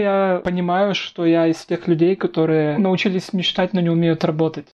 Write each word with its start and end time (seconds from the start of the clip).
Я 0.00 0.40
понимаю, 0.44 0.94
что 0.94 1.26
я 1.26 1.48
из 1.48 1.56
тех 1.64 1.88
людей, 1.88 2.14
которые 2.14 2.78
научились 2.78 3.32
мечтать, 3.32 3.72
но 3.72 3.80
не 3.80 3.90
умеют 3.90 4.22
работать. 4.22 4.66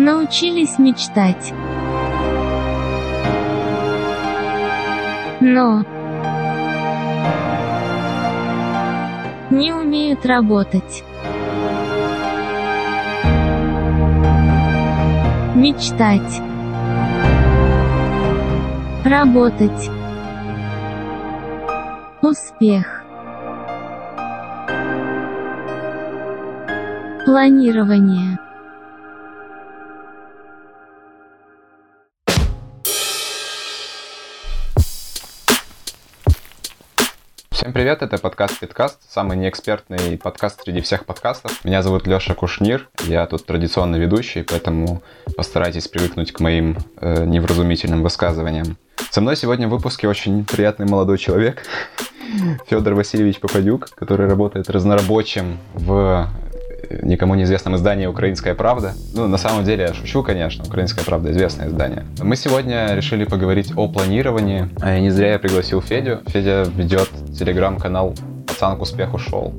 Научились 0.00 0.76
мечтать. 0.76 1.52
Но 5.40 5.84
не 9.50 9.72
умеют 9.72 10.26
работать. 10.26 11.04
Мечтать. 15.54 16.42
Работать. 19.04 20.01
Успех. 22.22 23.02
Планирование. 27.26 28.38
Всем 37.50 37.72
привет, 37.72 38.02
это 38.02 38.18
подкаст 38.18 38.60
Питкаст, 38.60 39.00
самый 39.10 39.36
неэкспертный 39.36 40.16
подкаст 40.16 40.62
среди 40.62 40.80
всех 40.80 41.06
подкастов. 41.06 41.64
Меня 41.64 41.82
зовут 41.82 42.06
Леша 42.06 42.34
Кушнир, 42.34 42.88
я 43.02 43.26
тут 43.26 43.46
традиционно 43.46 43.96
ведущий, 43.96 44.44
поэтому 44.44 45.02
постарайтесь 45.36 45.88
привыкнуть 45.88 46.30
к 46.30 46.38
моим 46.38 46.78
э, 47.00 47.24
невразумительным 47.24 48.04
высказываниям. 48.04 48.76
Со 49.12 49.20
мной 49.20 49.36
сегодня 49.36 49.68
в 49.68 49.70
выпуске 49.70 50.08
очень 50.08 50.42
приятный 50.42 50.86
молодой 50.86 51.18
человек, 51.18 51.66
Федор 52.66 52.94
Васильевич 52.94 53.40
Попадюк, 53.40 53.90
который 53.94 54.26
работает 54.26 54.70
разнорабочим 54.70 55.58
в 55.74 56.30
никому 57.02 57.34
неизвестном 57.34 57.76
издании 57.76 58.06
«Украинская 58.06 58.54
правда». 58.54 58.94
Ну, 59.12 59.28
на 59.28 59.36
самом 59.36 59.64
деле, 59.64 59.84
я 59.88 59.92
шучу, 59.92 60.22
конечно, 60.22 60.64
«Украинская 60.64 61.04
правда»— 61.04 61.30
известное 61.32 61.68
издание. 61.68 62.06
Мы 62.22 62.36
сегодня 62.36 62.94
решили 62.94 63.24
поговорить 63.24 63.74
о 63.76 63.86
планировании. 63.86 64.70
А 64.80 64.98
не 64.98 65.10
зря 65.10 65.32
я 65.32 65.38
пригласил 65.38 65.82
Федю. 65.82 66.20
Федя 66.28 66.62
ведет 66.74 67.10
телеграм-канал 67.38 68.14
«Пацан 68.48 68.78
к 68.78 68.80
успеху 68.80 69.18
шел». 69.18 69.52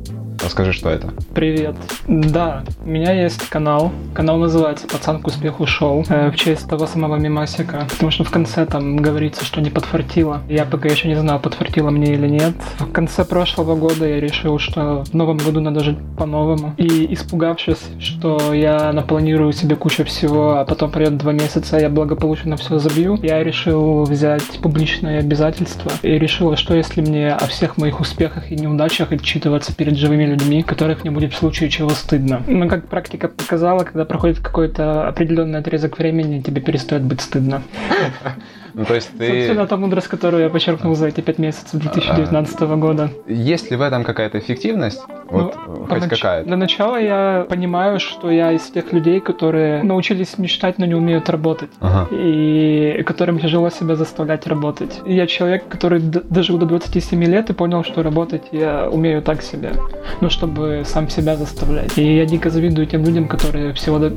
Расскажи, 0.44 0.73
что 0.73 0.89
это. 0.89 1.13
Привет. 1.33 1.75
Да, 2.08 2.63
у 2.83 2.89
меня 2.89 3.13
есть 3.13 3.47
канал. 3.47 3.94
Канал 4.13 4.38
называется 4.38 4.88
«Пацан 4.88 5.22
к 5.22 5.27
успеху 5.27 5.66
шоу» 5.66 6.03
э, 6.09 6.31
в 6.31 6.36
честь 6.36 6.67
того 6.67 6.86
самого 6.86 7.16
мимасика. 7.16 7.88
Потому 7.89 8.11
что 8.11 8.25
в 8.25 8.31
конце 8.31 8.66
там 8.66 8.97
говорится, 8.97 9.45
что 9.45 9.61
не 9.61 9.69
подфартило. 9.69 10.41
Я 10.49 10.66
пока 10.66 10.89
еще 10.89 11.08
не 11.08 11.16
знал, 11.16 11.39
подфартило 11.39 11.91
мне 11.91 12.14
или 12.14 12.27
нет. 12.27 12.53
В 12.80 12.91
конце 12.91 13.23
прошлого 13.23 13.75
года 13.77 14.05
я 14.05 14.19
решил, 14.19 14.59
что 14.59 15.05
в 15.05 15.14
новом 15.14 15.38
году 15.38 15.61
надо 15.61 15.80
жить 15.80 15.97
по-новому. 16.17 16.73
И 16.77 17.14
испугавшись, 17.14 17.81
что 17.99 18.53
я 18.53 18.91
напланирую 18.91 19.53
себе 19.53 19.77
кучу 19.77 20.03
всего, 20.03 20.58
а 20.58 20.66
потом 20.66 20.91
пройдет 20.91 21.17
два 21.17 21.31
месяца, 21.31 21.77
я 21.77 21.89
благополучно 21.89 22.58
все 22.58 22.80
забью, 22.80 23.17
я 23.23 23.41
решил 23.44 24.03
взять 24.03 24.59
публичное 24.61 25.19
обязательство 25.19 25.91
и 26.02 26.19
решил, 26.19 26.55
что 26.58 26.75
если 26.75 26.99
мне 26.99 27.31
о 27.31 27.47
всех 27.47 27.77
моих 27.77 28.02
успехах 28.02 28.52
и 28.52 28.55
неудачах 28.55 29.14
отчитываться 29.14 29.73
перед 29.73 29.97
живыми 29.97 30.33
людьми, 30.34 30.64
которых 30.64 31.03
мне 31.03 31.12
будет 31.12 31.34
в 31.34 31.38
случае 31.38 31.70
чего 31.70 31.89
стыдно. 31.89 32.44
Но 32.48 32.67
как 32.67 32.88
практика 32.88 33.28
показала, 33.28 33.84
когда 33.84 34.06
проходит 34.06 34.39
какой-то 34.39 35.08
определенный 35.08 35.59
отрезок 35.59 35.98
времени, 35.98 36.42
тебе 36.42 36.62
перестает 36.62 37.03
быть 37.03 37.22
стыдно. 37.22 37.64
Ну, 38.74 38.86
то 38.86 38.96
есть 38.96 39.10
ты... 39.18 39.28
Собственно, 39.28 39.68
та 39.68 39.78
мудрость, 39.78 40.08
которую 40.08 40.44
я 40.44 40.50
подчеркнул 40.50 40.96
за 40.96 41.08
эти 41.08 41.22
пять 41.22 41.38
месяцев 41.38 41.80
2019 41.80 42.60
года. 42.62 43.10
Есть 43.28 43.72
ли 43.72 43.78
в 43.78 43.82
этом 43.82 44.04
какая-то 44.04 44.40
эффективность? 44.40 45.02
Вот, 45.30 45.56
ну, 45.68 45.86
хоть 45.86 46.02
нач... 46.02 46.10
какая-то? 46.10 46.48
Для 46.48 46.58
начала 46.58 46.98
я 46.98 47.46
понимаю, 47.50 48.00
что 48.00 48.32
я 48.32 48.52
из 48.52 48.64
тех 48.64 48.92
людей, 48.94 49.20
которые 49.20 49.84
научились 49.84 50.38
мечтать, 50.38 50.80
но 50.80 50.86
не 50.86 50.95
умеют 50.95 51.30
работать. 51.30 51.70
Ага. 51.80 52.08
И 52.16 53.04
которым 53.06 53.39
тяжело 53.39 53.70
себя 53.70 53.95
заставлять 53.95 54.48
работать. 54.48 55.02
Я 55.06 55.28
человек, 55.28 55.67
который 55.67 56.00
дожил 56.00 56.58
до 56.58 56.66
27 56.66 57.23
лет 57.26 57.50
и 57.50 57.54
понял, 57.54 57.83
что 57.83 58.04
работать 58.04 58.44
я 58.52 58.89
умею 58.89 59.22
так 59.22 59.42
себе. 59.42 59.73
Ну, 60.22 60.30
чтобы 60.30 60.83
сам 60.86 61.10
себя 61.10 61.36
заставлять. 61.36 61.98
И 61.98 62.16
я 62.16 62.26
дико 62.26 62.50
завидую 62.50 62.88
тем 62.88 63.04
людям, 63.04 63.28
которые 63.28 63.73
всего 63.73 64.00
до... 64.00 64.14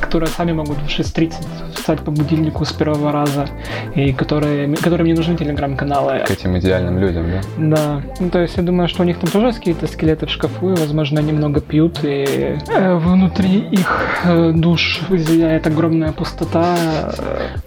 которые 0.00 0.28
сами 0.28 0.52
могут 0.52 0.78
в 0.78 0.86
6.30 0.86 1.74
встать 1.74 2.00
по 2.00 2.10
будильнику 2.10 2.64
с 2.64 2.72
первого 2.72 3.12
раза 3.12 3.46
и 3.94 4.12
которые, 4.12 4.76
которым 4.76 5.06
не 5.06 5.14
нужны 5.14 5.36
телеграм-каналы. 5.36 6.24
К 6.26 6.30
этим 6.30 6.58
идеальным 6.58 6.98
людям, 6.98 7.26
да? 7.30 7.40
Да. 7.76 8.02
Ну, 8.18 8.30
то 8.30 8.40
есть 8.40 8.56
я 8.56 8.62
думаю, 8.62 8.88
что 8.88 9.02
у 9.02 9.06
них 9.06 9.18
там 9.18 9.30
тоже 9.30 9.46
есть 9.46 9.58
какие-то 9.58 9.86
скелеты 9.86 10.26
в 10.26 10.30
шкафу, 10.30 10.72
и, 10.72 10.76
возможно, 10.76 11.20
немного 11.20 11.60
пьют, 11.60 12.00
и 12.02 12.58
э, 12.68 12.94
внутри 12.96 13.58
их 13.70 14.24
э, 14.24 14.52
душ 14.52 15.00
зияет 15.10 15.66
огромная 15.66 16.12
пустота. 16.12 16.76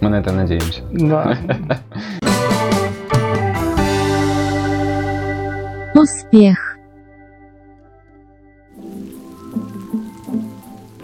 Мы 0.00 0.08
на 0.10 0.16
это 0.16 0.32
надеемся. 0.32 0.82
Да. 0.92 1.36
Успех. 5.94 6.73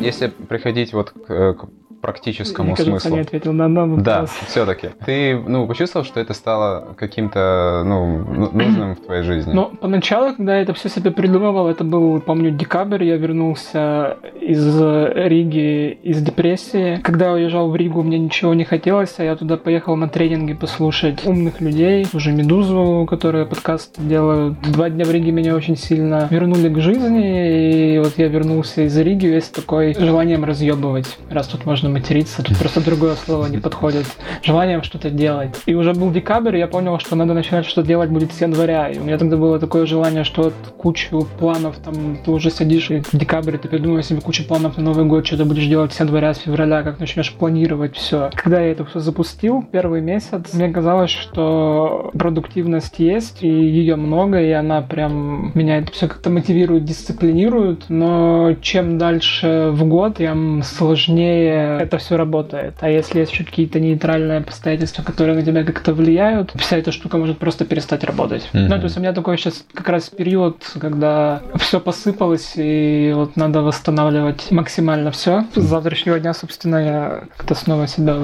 Если 0.01 0.29
приходить 0.29 0.93
вот 0.95 1.11
к, 1.11 1.55
к 1.55 1.69
практическому 2.01 2.69
Мне 2.69 2.77
кажется, 2.77 3.01
смыслу. 3.01 3.17
не 3.17 3.23
ответил 3.23 3.53
на 3.53 3.69
вопрос. 3.69 4.03
Да, 4.03 4.27
все-таки. 4.49 4.91
Ты, 5.05 5.37
ну, 5.37 5.67
почувствовал, 5.67 6.05
что 6.05 6.21
это 6.21 6.35
стало 6.35 6.95
каким-то, 6.97 7.83
ну, 7.85 8.19
ну, 8.19 8.51
нужным 8.53 8.97
в 8.97 9.01
твоей 9.01 9.23
жизни? 9.23 9.53
Ну, 9.53 9.71
поначалу, 9.81 10.35
когда 10.35 10.57
я 10.57 10.63
это 10.63 10.75
все 10.75 10.89
себе 10.89 11.11
придумывал, 11.11 11.69
это 11.69 11.85
был, 11.85 12.21
помню, 12.21 12.51
декабрь, 12.51 13.05
я 13.05 13.17
вернулся 13.17 14.17
из 14.41 14.81
Риги, 14.81 15.99
из 16.03 16.23
депрессии. 16.23 17.01
Когда 17.03 17.27
я 17.27 17.33
уезжал 17.33 17.71
в 17.71 17.77
Ригу, 17.77 18.03
мне 18.03 18.19
ничего 18.19 18.55
не 18.55 18.65
хотелось, 18.65 19.15
а 19.19 19.25
я 19.25 19.37
туда 19.37 19.57
поехал 19.57 19.97
на 19.97 20.09
тренинги 20.09 20.55
послушать 20.55 21.27
умных 21.27 21.61
людей, 21.61 22.07
уже 22.13 22.33
Медузу, 22.33 23.07
которые 23.09 23.47
подкаст 23.47 23.97
делают. 23.99 24.61
Два 24.63 24.89
дня 24.91 25.05
в 25.05 25.11
Риге 25.11 25.33
меня 25.33 25.55
очень 25.55 25.77
сильно 25.77 26.29
вернули 26.31 26.69
к 26.69 26.79
жизни, 26.81 27.95
и 27.95 27.99
вот 27.99 28.15
я 28.17 28.29
вернулся 28.29 28.83
из 28.83 28.97
Риги 28.97 29.27
весь 29.27 29.49
такой 29.49 29.95
желанием 29.95 30.45
разъебывать, 30.45 31.19
раз 31.31 31.49
тут 31.49 31.67
можно 31.67 31.90
материться, 31.91 32.43
тут 32.43 32.59
просто 32.59 32.85
другое 32.85 33.15
слово 33.15 33.47
не 33.47 33.59
подходит. 33.59 34.07
Желанием 34.43 34.83
что-то 34.83 35.11
делать. 35.11 35.61
И 35.67 35.75
уже 35.75 35.93
был 35.93 36.11
декабрь, 36.11 36.57
и 36.57 36.59
я 36.59 36.67
понял, 36.67 36.99
что 36.99 37.17
надо 37.17 37.35
начинать 37.35 37.67
что-то 37.67 37.87
делать 37.87 38.11
будет 38.11 38.33
с 38.33 38.41
января. 38.41 38.89
И 38.89 38.99
у 38.99 39.05
меня 39.05 39.19
тогда 39.19 39.37
было 39.37 39.59
такое 39.59 39.87
желание, 39.87 40.25
что 40.25 40.45
вот 40.45 40.55
кучу 40.77 41.27
планов, 41.39 41.77
там, 41.85 42.19
ты 42.25 42.31
уже 42.31 42.51
сидишь, 42.51 42.91
и 42.91 43.01
в 43.01 43.13
декабре 43.13 43.59
ты 43.59 43.69
придумываешь 43.69 44.07
себе 44.07 44.21
кучу 44.21 44.47
планов 44.47 44.77
на 44.77 44.85
Новый 44.85 45.05
год, 45.05 45.27
что 45.27 45.37
ты 45.37 45.45
будешь 45.45 45.67
делать 45.67 45.93
с 45.93 46.01
января, 46.01 46.35
с 46.35 46.39
февраля, 46.39 46.83
как 46.83 47.01
начнешь 47.01 47.33
планировать 47.33 47.97
все. 47.97 48.31
Когда 48.35 48.61
я 48.61 48.73
это 48.73 48.85
все 48.85 49.01
запустил, 49.01 49.65
первый 49.71 50.01
месяц, 50.01 50.55
мне 50.55 50.69
казалось, 50.71 51.11
что 51.11 52.11
продуктивность 52.13 52.99
есть, 52.99 53.43
и 53.43 53.49
ее 53.49 53.97
много, 53.97 54.41
и 54.41 54.51
она 54.51 54.83
прям 54.83 55.53
меня 55.55 55.79
это 55.79 55.93
все 55.93 56.09
как-то 56.09 56.31
мотивирует, 56.31 56.85
дисциплинирует, 56.85 57.85
но 57.89 58.55
чем 58.61 58.99
дальше 58.99 59.71
в 59.73 59.85
год, 59.85 60.19
тем 60.19 60.63
сложнее 60.63 61.80
это 61.83 61.99
все 61.99 62.17
работает. 62.17 62.75
А 62.81 62.89
если 62.89 63.21
есть 63.21 63.33
еще 63.33 63.45
какие-то 63.45 63.81
нейтральные 63.81 64.39
обстоятельства, 64.39 65.03
которые 65.03 65.37
на 65.37 65.43
тебя 65.43 65.65
как-то 65.65 65.95
влияют, 65.95 66.53
вся 66.57 66.77
эта 66.77 66.93
штука 66.93 67.19
может 67.19 67.39
просто 67.39 67.65
перестать 67.65 68.05
работать. 68.05 68.49
Mm-hmm. 68.53 68.69
Ну, 68.69 68.77
то 68.79 68.85
есть 68.85 68.97
у 68.97 69.01
меня 69.01 69.13
такой 69.13 69.37
сейчас 69.37 69.65
как 69.73 69.89
раз 69.89 70.09
период, 70.09 70.63
когда 70.81 71.43
все 71.57 71.81
посыпалось, 71.81 72.53
и 72.57 73.13
вот 73.15 73.37
надо 73.37 73.63
восстанавливать 73.63 74.51
максимально 74.51 75.11
все. 75.11 75.45
С 75.55 75.63
завтрашнего 75.63 76.19
дня, 76.19 76.35
собственно, 76.35 76.77
я 76.77 77.25
как-то 77.37 77.55
снова 77.55 77.87
себя 77.87 78.17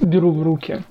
беру 0.00 0.32
в 0.32 0.42
руки 0.42 0.82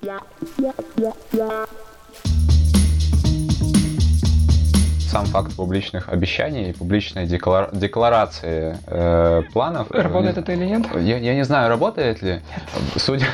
сам 5.12 5.26
факт 5.26 5.54
публичных 5.54 6.08
обещаний 6.08 6.70
и 6.70 6.72
публичной 6.72 7.26
деклар... 7.26 7.68
декларации 7.70 8.78
э, 8.86 9.42
планов. 9.52 9.90
Работает 9.90 10.38
это 10.38 10.52
или 10.52 10.64
нет? 10.64 10.86
Я, 10.96 11.18
я 11.18 11.34
не 11.34 11.44
знаю, 11.44 11.68
работает 11.68 12.22
ли. 12.22 12.40
Судя, 12.96 13.26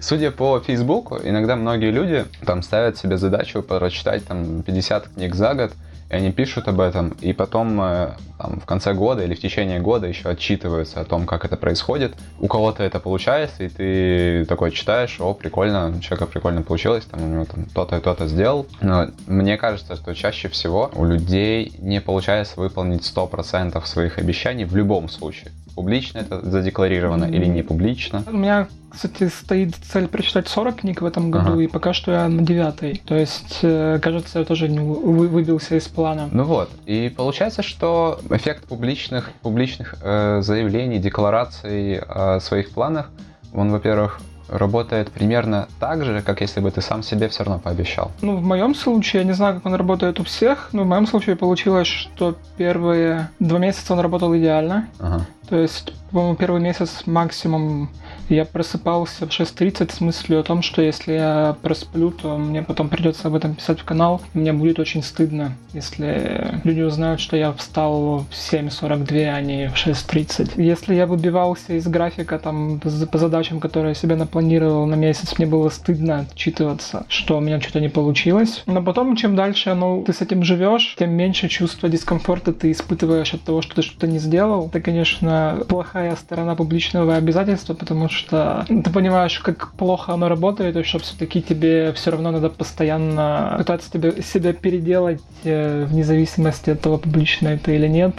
судя 0.00 0.30
по 0.30 0.58
Фейсбуку, 0.60 1.18
иногда 1.22 1.56
многие 1.56 1.90
люди 1.90 2.24
там 2.46 2.62
ставят 2.62 2.96
себе 2.96 3.18
задачу 3.18 3.62
прочитать 3.62 4.24
там 4.26 4.62
50 4.62 5.08
книг 5.08 5.34
за 5.34 5.52
год, 5.52 5.72
они 6.16 6.32
пишут 6.32 6.68
об 6.68 6.80
этом, 6.80 7.10
и 7.20 7.32
потом 7.32 7.80
э, 7.80 8.10
там, 8.38 8.60
в 8.60 8.66
конце 8.66 8.92
года 8.92 9.22
или 9.22 9.34
в 9.34 9.40
течение 9.40 9.80
года 9.80 10.06
еще 10.06 10.28
отчитываются 10.28 11.00
о 11.00 11.04
том, 11.04 11.26
как 11.26 11.44
это 11.44 11.56
происходит. 11.56 12.14
У 12.40 12.46
кого-то 12.46 12.82
это 12.82 13.00
получается, 13.00 13.64
и 13.64 13.68
ты 13.68 14.44
такой 14.46 14.70
читаешь, 14.70 15.16
о, 15.20 15.34
прикольно, 15.34 15.94
у 15.96 16.00
человека 16.00 16.26
прикольно 16.26 16.62
получилось, 16.62 17.04
там, 17.04 17.22
у 17.22 17.26
него 17.26 17.44
там 17.44 17.64
то-то 17.74 17.96
и 17.96 18.00
то-то 18.00 18.26
сделал. 18.26 18.66
Но 18.80 19.08
мне 19.26 19.56
кажется, 19.56 19.96
что 19.96 20.14
чаще 20.14 20.48
всего 20.48 20.90
у 20.94 21.04
людей 21.04 21.72
не 21.78 22.00
получается 22.00 22.54
выполнить 22.60 23.02
100% 23.02 23.84
своих 23.86 24.18
обещаний 24.18 24.64
в 24.64 24.76
любом 24.76 25.08
случае. 25.08 25.52
Публично 25.80 26.18
это 26.20 26.40
задекларировано 26.50 27.26
или 27.26 27.44
не 27.46 27.62
публично. 27.62 28.24
У 28.26 28.36
меня, 28.36 28.66
кстати, 28.90 29.28
стоит 29.28 29.74
цель 29.76 30.08
прочитать 30.08 30.48
40 30.48 30.76
книг 30.80 31.02
в 31.02 31.06
этом 31.06 31.30
году, 31.30 31.52
Ага. 31.52 31.62
и 31.62 31.66
пока 31.66 31.92
что 31.92 32.12
я 32.12 32.28
на 32.28 32.42
девятой. 32.42 33.02
То 33.06 33.14
есть, 33.14 33.58
э, 33.62 33.98
кажется, 34.02 34.38
я 34.40 34.44
тоже 34.44 34.68
не 34.68 34.80
вы- 34.80 35.28
выбился 35.28 35.76
из 35.76 35.86
плана. 35.86 36.28
Ну 36.32 36.44
вот, 36.44 36.70
и 36.86 37.12
получается, 37.14 37.62
что 37.62 38.18
эффект 38.30 38.64
публичных, 38.64 39.30
публичных 39.42 39.94
э, 40.02 40.40
заявлений, 40.42 40.98
деклараций 40.98 41.98
о 41.98 42.40
своих 42.40 42.70
планах, 42.70 43.10
он, 43.54 43.70
во-первых, 43.70 44.18
работает 44.48 45.10
примерно 45.10 45.66
так 45.80 46.04
же, 46.04 46.22
как 46.22 46.40
если 46.40 46.60
бы 46.60 46.70
ты 46.70 46.80
сам 46.80 47.02
себе 47.02 47.28
все 47.28 47.42
равно 47.42 47.58
пообещал. 47.58 48.12
Ну, 48.22 48.36
в 48.36 48.42
моем 48.44 48.76
случае, 48.76 49.22
я 49.22 49.26
не 49.26 49.32
знаю, 49.34 49.56
как 49.56 49.66
он 49.66 49.74
работает 49.74 50.20
у 50.20 50.22
всех, 50.24 50.68
но 50.72 50.84
в 50.84 50.86
моем 50.86 51.06
случае 51.08 51.34
получилось, 51.34 51.88
что 51.88 52.36
первые 52.56 53.28
два 53.40 53.58
месяца 53.58 53.92
он 53.92 53.98
работал 54.00 54.36
идеально. 54.36 54.86
Ага. 55.00 55.26
То 55.48 55.56
есть, 55.56 55.92
по-моему, 56.10 56.36
первый 56.36 56.60
месяц 56.60 57.02
максимум 57.06 57.90
я 58.28 58.44
просыпался 58.44 59.26
в 59.26 59.30
6.30 59.30 59.92
с 59.92 60.00
мыслью 60.00 60.40
о 60.40 60.42
том, 60.42 60.62
что 60.62 60.82
если 60.82 61.12
я 61.12 61.56
просплю, 61.62 62.10
то 62.10 62.36
мне 62.36 62.62
потом 62.62 62.88
придется 62.88 63.28
об 63.28 63.34
этом 63.34 63.54
писать 63.54 63.80
в 63.80 63.84
канал. 63.84 64.20
Мне 64.34 64.52
будет 64.52 64.78
очень 64.78 65.02
стыдно, 65.02 65.52
если 65.72 66.60
люди 66.64 66.80
узнают, 66.80 67.20
что 67.20 67.36
я 67.36 67.52
встал 67.52 68.26
в 68.28 68.32
7.42, 68.32 69.24
а 69.26 69.40
не 69.40 69.68
в 69.68 69.74
6.30. 69.74 70.60
Если 70.60 70.94
я 70.94 71.06
выбивался 71.06 71.74
из 71.74 71.86
графика 71.86 72.38
там 72.38 72.80
по 72.80 73.18
задачам, 73.18 73.60
которые 73.60 73.90
я 73.90 73.94
себе 73.94 74.16
напланировал 74.16 74.86
на 74.86 74.94
месяц, 74.94 75.38
мне 75.38 75.46
было 75.46 75.68
стыдно 75.68 76.26
отчитываться, 76.30 77.06
что 77.08 77.38
у 77.38 77.40
меня 77.40 77.60
что-то 77.60 77.80
не 77.80 77.88
получилось. 77.88 78.62
Но 78.66 78.82
потом, 78.82 79.14
чем 79.16 79.36
дальше 79.36 79.74
ну, 79.74 80.02
ты 80.04 80.12
с 80.12 80.20
этим 80.20 80.42
живешь, 80.42 80.96
тем 80.98 81.10
меньше 81.10 81.48
чувства 81.48 81.88
дискомфорта 81.88 82.52
ты 82.52 82.72
испытываешь 82.72 83.34
от 83.34 83.42
того, 83.42 83.62
что 83.62 83.76
ты 83.76 83.82
что-то 83.82 84.06
не 84.06 84.18
сделал. 84.18 84.66
Это, 84.66 84.80
конечно, 84.80 85.35
плохая 85.68 86.16
сторона 86.16 86.54
публичного 86.54 87.16
обязательства, 87.16 87.74
потому 87.74 88.08
что 88.08 88.64
ты 88.68 88.90
понимаешь, 88.90 89.38
как 89.40 89.72
плохо 89.72 90.12
оно 90.12 90.28
работает, 90.28 90.76
и 90.76 90.82
что 90.82 90.98
все-таки 90.98 91.42
тебе 91.42 91.92
все 91.92 92.10
равно 92.10 92.30
надо 92.30 92.50
постоянно 92.50 93.54
пытаться 93.58 93.90
тебе, 93.90 94.22
себя 94.22 94.52
переделать 94.52 95.22
э, 95.44 95.84
вне 95.84 96.04
зависимости 96.04 96.70
от 96.70 96.80
того, 96.80 96.98
публично 96.98 97.48
это 97.48 97.72
или 97.72 97.88
нет. 97.88 98.14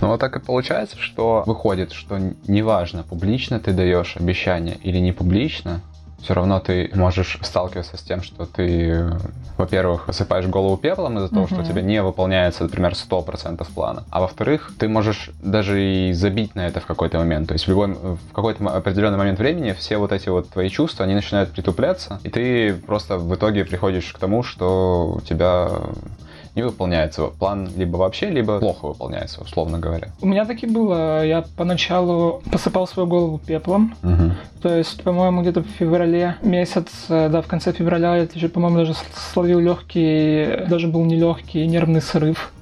Ну 0.00 0.08
вот 0.08 0.20
так 0.20 0.36
и 0.36 0.40
получается, 0.40 0.96
что 0.98 1.42
выходит, 1.46 1.92
что 1.92 2.18
неважно, 2.46 3.02
публично 3.02 3.60
ты 3.60 3.72
даешь 3.72 4.16
обещание 4.16 4.76
или 4.82 4.98
не 4.98 5.12
публично, 5.12 5.80
все 6.22 6.34
равно 6.34 6.60
ты 6.60 6.90
можешь 6.94 7.38
сталкиваться 7.42 7.96
с 7.96 8.02
тем, 8.02 8.22
что 8.22 8.46
ты, 8.46 9.10
во-первых, 9.58 10.06
посыпаешь 10.06 10.46
голову 10.46 10.76
пеплом 10.76 11.18
из-за 11.18 11.28
того, 11.28 11.46
что 11.46 11.60
у 11.60 11.64
тебя 11.64 11.82
не 11.82 12.00
выполняется, 12.02 12.62
например, 12.62 12.92
100% 12.92 13.66
плана. 13.74 14.04
А 14.10 14.20
во-вторых, 14.20 14.72
ты 14.78 14.88
можешь 14.88 15.30
даже 15.42 15.82
и 15.82 16.12
забить 16.12 16.54
на 16.54 16.66
это 16.66 16.80
в 16.80 16.86
какой-то 16.86 17.18
момент. 17.18 17.48
То 17.48 17.54
есть 17.54 17.66
в, 17.66 17.68
любой, 17.68 17.88
в 17.94 18.32
какой-то 18.32 18.64
определенный 18.68 19.18
момент 19.18 19.38
времени 19.38 19.72
все 19.72 19.96
вот 19.96 20.12
эти 20.12 20.28
вот 20.28 20.48
твои 20.48 20.68
чувства, 20.68 21.04
они 21.04 21.14
начинают 21.14 21.50
притупляться, 21.50 22.20
и 22.22 22.30
ты 22.30 22.74
просто 22.74 23.18
в 23.18 23.34
итоге 23.34 23.64
приходишь 23.64 24.12
к 24.12 24.18
тому, 24.18 24.42
что 24.42 25.14
у 25.16 25.20
тебя 25.20 25.70
не 26.54 26.62
выполняется 26.62 27.26
план 27.26 27.68
либо 27.76 27.96
вообще, 27.96 28.28
либо 28.28 28.58
плохо 28.58 28.88
выполняется, 28.88 29.40
условно 29.40 29.78
говоря. 29.78 30.08
У 30.20 30.26
меня 30.26 30.44
так 30.44 30.62
и 30.62 30.66
было. 30.66 31.24
Я 31.24 31.44
поначалу 31.56 32.42
посыпал 32.50 32.86
свою 32.86 33.08
голову 33.08 33.38
пеплом. 33.38 33.94
Мгм. 34.02 34.34
То 34.60 34.76
есть, 34.76 35.02
по-моему, 35.02 35.42
где-то 35.42 35.62
в 35.62 35.66
феврале 35.66 36.36
месяц, 36.42 36.86
э, 37.08 37.28
да, 37.28 37.40
в 37.42 37.46
конце 37.46 37.72
февраля 37.72 38.16
я 38.16 38.48
по-моему, 38.48 38.78
даже 38.78 38.94
словил 39.32 39.60
легкий, 39.60 40.66
даже 40.68 40.88
был 40.88 41.04
не 41.04 41.16
легкий 41.16 41.66
нервный 41.66 42.02
срыв. 42.02 42.52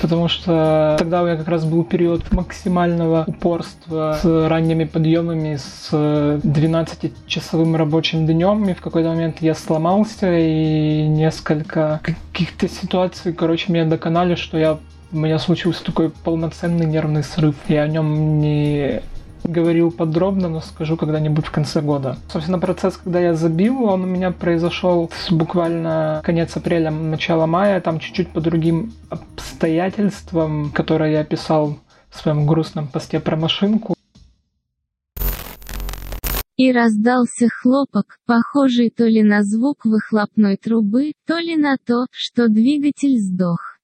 Потому 0.00 0.28
что 0.28 0.96
тогда 0.98 1.22
у 1.22 1.26
меня 1.26 1.36
как 1.36 1.48
раз 1.48 1.64
был 1.64 1.84
период 1.84 2.30
максимального 2.32 3.24
упорства 3.26 4.18
с 4.20 4.48
ранними 4.48 4.84
подъемами, 4.84 5.56
с 5.56 5.92
12-часовым 5.92 7.76
рабочим 7.76 8.26
днем, 8.26 8.68
и 8.68 8.74
в 8.74 8.80
какой-то 8.80 9.08
момент 9.08 9.38
я 9.40 9.54
сломался, 9.54 10.36
и 10.36 11.06
несколько 11.08 12.00
каких-то 12.02 12.68
ситуаций, 12.68 13.32
короче, 13.32 13.72
меня 13.72 13.84
доконали, 13.84 14.34
что 14.34 14.58
я 14.58 14.78
у 15.10 15.16
меня 15.16 15.38
случился 15.38 15.84
такой 15.84 16.10
полноценный 16.10 16.84
нервный 16.84 17.24
срыв. 17.24 17.54
Я 17.68 17.82
о 17.82 17.88
нем 17.88 18.40
не 18.40 19.00
говорил 19.48 19.90
подробно, 19.90 20.48
но 20.48 20.60
скажу 20.60 20.96
когда-нибудь 20.96 21.46
в 21.46 21.50
конце 21.50 21.80
года. 21.80 22.18
Собственно, 22.30 22.58
процесс, 22.58 22.96
когда 22.96 23.20
я 23.20 23.34
забил, 23.34 23.84
он 23.84 24.04
у 24.04 24.06
меня 24.06 24.30
произошел 24.30 25.10
с 25.14 25.32
буквально 25.32 26.20
конец 26.24 26.56
апреля, 26.56 26.90
начало 26.90 27.46
мая, 27.46 27.80
там 27.80 27.98
чуть-чуть 27.98 28.30
по 28.30 28.40
другим 28.40 28.92
обстоятельствам, 29.10 30.70
которые 30.70 31.12
я 31.14 31.20
описал 31.20 31.78
в 32.10 32.20
своем 32.20 32.46
грустном 32.46 32.88
посте 32.88 33.20
про 33.20 33.36
машинку. 33.36 33.94
И 36.56 36.72
раздался 36.72 37.48
хлопок, 37.48 38.18
похожий 38.26 38.90
то 38.90 39.06
ли 39.06 39.22
на 39.22 39.44
звук 39.44 39.84
выхлопной 39.84 40.56
трубы, 40.56 41.12
то 41.24 41.38
ли 41.38 41.56
на 41.56 41.76
то, 41.76 42.06
что 42.10 42.48
двигатель 42.48 43.18
сдох. 43.18 43.78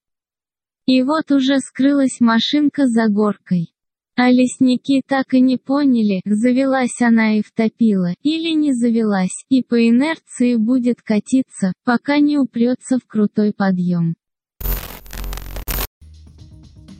И 0.86 1.02
вот 1.02 1.30
уже 1.30 1.60
скрылась 1.60 2.20
машинка 2.20 2.86
за 2.86 3.08
горкой. 3.08 3.73
А 4.16 4.30
лесники 4.30 5.02
так 5.08 5.34
и 5.34 5.40
не 5.40 5.56
поняли, 5.56 6.20
завелась 6.24 7.02
она 7.02 7.36
и 7.36 7.42
втопила, 7.42 8.14
или 8.22 8.54
не 8.54 8.72
завелась, 8.72 9.44
и 9.48 9.60
по 9.62 9.88
инерции 9.88 10.54
будет 10.54 11.02
катиться, 11.02 11.72
пока 11.84 12.18
не 12.18 12.38
упрется 12.38 12.98
в 12.98 13.08
крутой 13.08 13.52
подъем. 13.52 14.14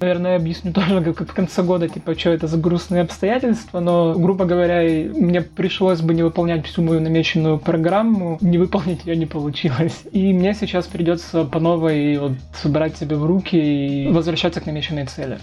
Наверное, 0.01 0.37
объясню 0.37 0.73
тоже, 0.75 1.15
как, 1.15 1.31
в 1.31 1.35
конце 1.35 1.63
года, 1.63 1.89
типа, 1.89 2.19
что 2.19 2.31
это 2.31 2.49
за 2.49 2.59
грустные 2.59 3.03
обстоятельства, 3.03 3.79
но, 3.79 4.15
грубо 4.15 4.45
говоря, 4.45 4.83
мне 5.15 5.41
пришлось 5.41 6.01
бы 6.01 6.15
не 6.15 6.25
выполнять 6.25 6.67
всю 6.67 6.83
мою 6.83 7.01
намеченную 7.01 7.61
программу, 7.61 8.39
не 8.41 8.59
выполнить 8.59 9.07
ее 9.07 9.15
не 9.15 9.27
получилось. 9.27 10.03
И 10.11 10.33
мне 10.33 10.53
сейчас 10.53 10.87
придется 10.89 11.45
по 11.45 11.61
новой 11.61 12.19
вот 12.19 12.33
собрать 12.61 12.97
себя 12.97 13.17
в 13.17 13.25
руки 13.25 13.57
и 13.57 14.09
возвращаться 14.09 14.61
к 14.61 14.67
намеченной 14.67 15.07
цели. 15.07 15.39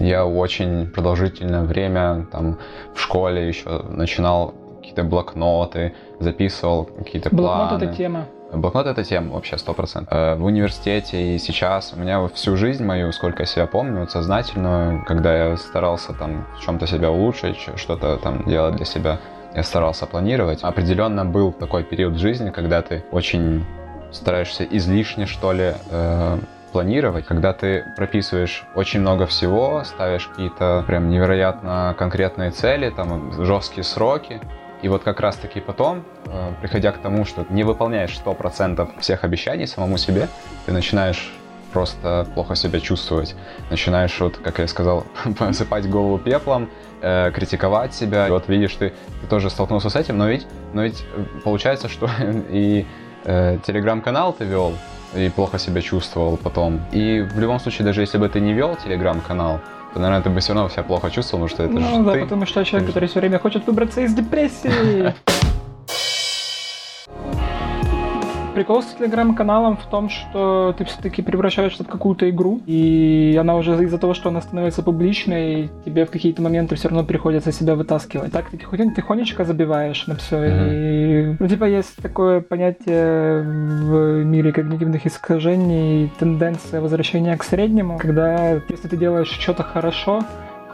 Я 0.00 0.24
очень 0.26 0.86
продолжительное 0.86 1.62
время 1.62 2.26
там 2.32 2.58
в 2.94 3.00
школе 3.00 3.46
еще 3.48 3.82
начинал 3.90 4.54
какие-то 4.78 5.04
блокноты, 5.04 5.92
записывал 6.18 6.84
какие-то 6.86 7.28
Блокнот 7.34 7.68
планы. 7.68 7.84
это 7.84 7.94
тема. 7.94 8.24
Блокнот 8.52 8.86
это 8.86 9.04
тема 9.04 9.34
вообще 9.34 9.58
сто 9.58 9.74
процентов. 9.74 10.12
Э, 10.12 10.34
В 10.36 10.44
университете 10.46 11.34
и 11.34 11.38
сейчас 11.38 11.92
у 11.94 12.00
меня 12.00 12.26
всю 12.28 12.56
жизнь 12.56 12.82
мою, 12.84 13.12
сколько 13.12 13.42
я 13.42 13.46
себя 13.46 13.66
помню, 13.66 14.00
вот 14.00 14.10
сознательную, 14.10 15.04
когда 15.06 15.36
я 15.50 15.56
старался 15.56 16.14
там 16.14 16.46
в 16.56 16.64
чем-то 16.64 16.86
себя 16.86 17.10
улучшить, 17.10 17.58
что-то 17.76 18.16
там 18.16 18.42
делать 18.46 18.76
для 18.76 18.86
себя, 18.86 19.18
я 19.54 19.62
старался 19.62 20.06
планировать. 20.06 20.62
Определенно 20.62 21.24
был 21.24 21.52
такой 21.52 21.84
период 21.84 22.14
в 22.14 22.18
жизни, 22.18 22.50
когда 22.50 22.80
ты 22.82 23.04
очень 23.12 23.64
стараешься 24.12 24.64
излишне, 24.64 25.26
что 25.26 25.52
ли, 25.52 25.74
э, 25.90 26.38
планировать, 26.72 27.26
когда 27.26 27.52
ты 27.52 27.84
прописываешь 27.96 28.64
очень 28.74 29.00
много 29.00 29.26
всего, 29.26 29.82
ставишь 29.84 30.26
какие-то 30.28 30.84
прям 30.86 31.10
невероятно 31.10 31.94
конкретные 31.98 32.50
цели, 32.50 32.90
там 32.90 33.32
жесткие 33.44 33.84
сроки, 33.84 34.40
и 34.82 34.88
вот 34.88 35.02
как 35.02 35.20
раз-таки 35.20 35.60
потом, 35.60 36.04
э, 36.26 36.52
приходя 36.60 36.92
к 36.92 36.98
тому, 36.98 37.24
что 37.24 37.44
не 37.50 37.64
выполняешь 37.64 38.16
100% 38.24 39.00
всех 39.00 39.24
обещаний 39.24 39.66
самому 39.66 39.98
себе, 39.98 40.28
ты 40.66 40.72
начинаешь 40.72 41.32
просто 41.72 42.26
плохо 42.34 42.56
себя 42.56 42.80
чувствовать. 42.80 43.34
Начинаешь, 43.70 44.18
вот, 44.20 44.38
как 44.38 44.58
я 44.58 44.66
сказал, 44.66 45.04
посыпать 45.38 45.88
голову 45.88 46.18
пеплом, 46.18 46.68
э, 47.00 47.30
критиковать 47.32 47.94
себя. 47.94 48.28
И 48.28 48.30
вот 48.30 48.48
видишь, 48.48 48.74
ты, 48.74 48.92
ты 49.20 49.26
тоже 49.28 49.50
столкнулся 49.50 49.90
с 49.90 49.96
этим, 49.96 50.18
но 50.18 50.28
ведь, 50.28 50.46
но 50.72 50.82
ведь 50.82 51.04
э, 51.14 51.24
получается, 51.44 51.88
что 51.88 52.08
и 52.50 52.86
э, 53.24 53.58
телеграм-канал 53.64 54.32
ты 54.32 54.44
вел, 54.44 54.74
и 55.14 55.28
плохо 55.30 55.58
себя 55.58 55.80
чувствовал 55.82 56.36
потом. 56.36 56.80
И 56.92 57.20
в 57.20 57.38
любом 57.38 57.60
случае, 57.60 57.84
даже 57.86 58.00
если 58.00 58.18
бы 58.18 58.28
ты 58.28 58.40
не 58.40 58.52
вел 58.52 58.76
телеграм-канал, 58.76 59.60
то, 59.94 59.98
наверное, 60.00 60.22
ты 60.22 60.30
бы 60.30 60.40
все 60.40 60.54
равно 60.54 60.68
себя 60.68 60.82
плохо 60.84 61.10
чувствовал, 61.10 61.46
потому 61.48 61.48
что 61.48 61.62
это 61.64 61.72
Ну 61.72 61.98
же 61.98 62.04
да, 62.04 62.12
ты. 62.12 62.20
потому 62.22 62.46
что 62.46 62.64
человек, 62.64 62.88
который 62.88 63.08
все 63.08 63.20
время 63.20 63.38
хочет 63.38 63.66
выбраться 63.66 64.00
из 64.02 64.14
депрессии. 64.14 65.14
Прикол 68.60 68.82
с 68.82 68.92
телеграм-каналом 68.92 69.78
в 69.78 69.86
том, 69.86 70.10
что 70.10 70.74
ты 70.76 70.84
все-таки 70.84 71.22
превращаешь 71.22 71.76
это 71.76 71.84
в 71.84 71.88
какую-то 71.88 72.28
игру, 72.28 72.60
и 72.66 73.34
она 73.40 73.56
уже 73.56 73.72
из-за 73.84 73.96
того, 73.96 74.12
что 74.12 74.28
она 74.28 74.42
становится 74.42 74.82
публичной, 74.82 75.70
тебе 75.86 76.04
в 76.04 76.10
какие-то 76.10 76.42
моменты 76.42 76.74
все 76.74 76.88
равно 76.88 77.02
приходится 77.02 77.52
себя 77.52 77.74
вытаскивать. 77.74 78.32
Так 78.32 78.50
ты 78.50 78.58
тихонечко, 78.58 79.46
забиваешь 79.46 80.06
на 80.06 80.16
все. 80.16 80.44
И, 80.44 81.36
ну, 81.40 81.48
типа, 81.48 81.64
есть 81.64 81.96
такое 82.02 82.42
понятие 82.42 83.40
в 83.44 84.24
мире 84.26 84.52
когнитивных 84.52 85.06
искажений, 85.06 86.12
тенденция 86.18 86.82
возвращения 86.82 87.34
к 87.38 87.44
среднему, 87.44 87.96
когда 87.96 88.60
если 88.68 88.88
ты 88.88 88.98
делаешь 88.98 89.38
что-то 89.40 89.62
хорошо, 89.62 90.20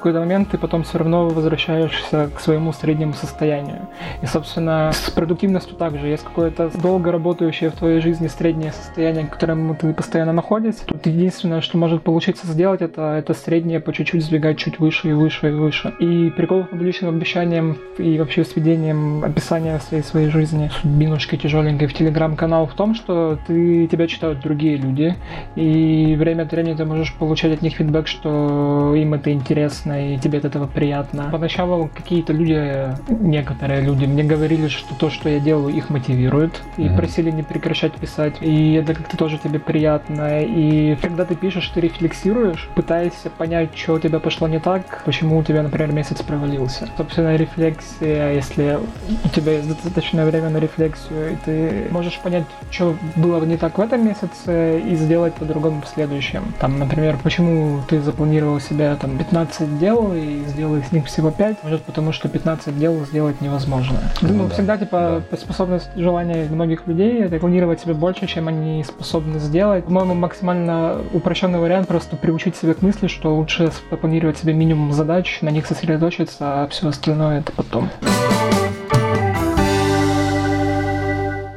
какой-то 0.06 0.20
момент 0.20 0.50
ты 0.50 0.58
потом 0.58 0.84
все 0.84 0.98
равно 0.98 1.28
возвращаешься 1.28 2.30
к 2.32 2.38
своему 2.38 2.72
среднему 2.72 3.12
состоянию. 3.12 3.88
И, 4.22 4.26
собственно, 4.26 4.92
с 4.92 5.10
продуктивностью 5.10 5.74
также. 5.74 6.06
Есть 6.06 6.22
какое-то 6.22 6.70
долго 6.80 7.10
работающее 7.10 7.70
в 7.70 7.72
твоей 7.72 8.00
жизни 8.00 8.28
среднее 8.28 8.70
состояние, 8.70 9.26
к 9.26 9.32
которому 9.32 9.74
ты 9.74 9.92
постоянно 9.92 10.32
находишься. 10.32 10.86
Тут 10.86 11.04
единственное, 11.06 11.60
что 11.60 11.76
может 11.76 12.04
получиться 12.04 12.46
сделать, 12.46 12.82
это, 12.82 13.16
это 13.16 13.34
среднее 13.34 13.80
по 13.80 13.92
чуть-чуть 13.92 14.22
сдвигать 14.22 14.58
чуть 14.58 14.78
выше 14.78 15.08
и 15.08 15.12
выше 15.12 15.48
и 15.48 15.52
выше. 15.52 15.92
И 15.98 16.30
прикол 16.30 16.62
с 16.62 16.66
публичным 16.68 17.12
обещанием 17.12 17.76
и 17.98 18.16
вообще 18.16 18.44
с 18.44 18.54
ведением 18.54 19.24
описания 19.24 19.80
всей 19.80 20.04
своей 20.04 20.28
жизни 20.28 20.70
судьбинушки 20.82 21.36
тяжеленькой 21.36 21.88
в 21.88 21.94
телеграм-канал 21.94 22.66
в 22.66 22.74
том, 22.74 22.94
что 22.94 23.40
ты, 23.48 23.88
тебя 23.88 24.06
читают 24.06 24.38
другие 24.38 24.76
люди, 24.76 25.16
и 25.56 26.14
время 26.16 26.42
от 26.42 26.52
времени 26.52 26.74
ты 26.74 26.84
можешь 26.84 27.12
получать 27.14 27.54
от 27.54 27.62
них 27.62 27.74
фидбэк, 27.74 28.06
что 28.06 28.94
им 28.94 29.14
это 29.14 29.32
интересно, 29.32 29.95
и 30.00 30.18
тебе 30.18 30.38
от 30.38 30.44
этого 30.44 30.66
приятно. 30.66 31.28
Поначалу 31.30 31.90
какие-то 31.94 32.32
люди, 32.32 32.94
некоторые 33.08 33.80
люди, 33.80 34.04
мне 34.04 34.22
говорили, 34.22 34.68
что 34.68 34.94
то, 34.94 35.10
что 35.10 35.28
я 35.28 35.40
делаю, 35.40 35.74
их 35.74 35.90
мотивирует, 35.90 36.62
и 36.76 36.82
mm-hmm. 36.82 36.96
просили 36.96 37.30
не 37.30 37.42
прекращать 37.42 37.94
писать, 37.94 38.36
и 38.40 38.74
это 38.74 38.94
как-то 38.94 39.16
тоже 39.16 39.38
тебе 39.38 39.58
приятно, 39.58 40.42
и 40.42 40.96
когда 40.96 41.24
ты 41.24 41.34
пишешь, 41.34 41.68
ты 41.68 41.80
рефлексируешь, 41.80 42.68
пытаясь 42.74 43.12
понять, 43.38 43.76
что 43.76 43.94
у 43.94 43.98
тебя 43.98 44.20
пошло 44.20 44.48
не 44.48 44.58
так, 44.58 45.02
почему 45.04 45.38
у 45.38 45.42
тебя, 45.42 45.62
например, 45.62 45.92
месяц 45.92 46.22
провалился. 46.22 46.88
Собственно, 46.96 47.36
рефлексия, 47.36 48.32
если 48.32 48.78
у 49.24 49.28
тебя 49.28 49.52
есть 49.52 49.68
достаточное 49.68 50.26
время 50.26 50.50
на 50.50 50.58
рефлексию, 50.58 51.32
и 51.32 51.36
ты 51.44 51.86
можешь 51.90 52.18
понять, 52.18 52.44
что 52.70 52.96
было 53.16 53.44
не 53.44 53.56
так 53.56 53.78
в 53.78 53.80
этом 53.80 54.06
месяце, 54.06 54.80
и 54.80 54.94
сделать 54.96 55.34
по-другому 55.34 55.82
в 55.82 55.88
следующем. 55.88 56.42
Там, 56.60 56.78
например, 56.78 57.18
почему 57.22 57.80
ты 57.88 58.00
запланировал 58.00 58.60
себя 58.60 58.96
там 58.96 59.16
15 59.18 59.78
дел 59.78 59.85
и 59.94 60.44
сделал 60.46 60.76
из 60.76 60.90
них 60.92 61.06
всего 61.06 61.30
5, 61.30 61.62
может 61.62 61.82
потому 61.84 62.12
что 62.12 62.28
15 62.28 62.78
дел 62.78 63.04
сделать 63.06 63.40
невозможно. 63.40 63.98
Ну 64.20 64.28
Думаю, 64.28 64.42
ну, 64.44 64.48
да. 64.48 64.54
всегда 64.54 64.76
типа 64.76 65.22
да. 65.30 65.36
способность 65.36 65.88
желания 65.96 66.48
многих 66.50 66.86
людей 66.86 67.22
это 67.22 67.38
планировать 67.38 67.80
себе 67.80 67.94
больше, 67.94 68.26
чем 68.26 68.48
они 68.48 68.82
способны 68.84 69.38
сделать. 69.38 69.84
По-моему, 69.84 70.14
максимально 70.14 71.00
упрощенный 71.12 71.58
вариант 71.58 71.88
просто 71.88 72.16
приучить 72.16 72.56
себя 72.56 72.74
к 72.74 72.82
мысли, 72.82 73.06
что 73.06 73.34
лучше 73.36 73.70
запланировать 73.90 74.38
себе 74.38 74.52
минимум 74.52 74.92
задач, 74.92 75.38
на 75.42 75.50
них 75.50 75.66
сосредоточиться, 75.66 76.62
а 76.64 76.68
все 76.68 76.88
остальное 76.88 77.40
это 77.40 77.52
потом. 77.52 77.88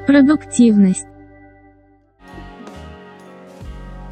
Продуктивность. 0.06 1.09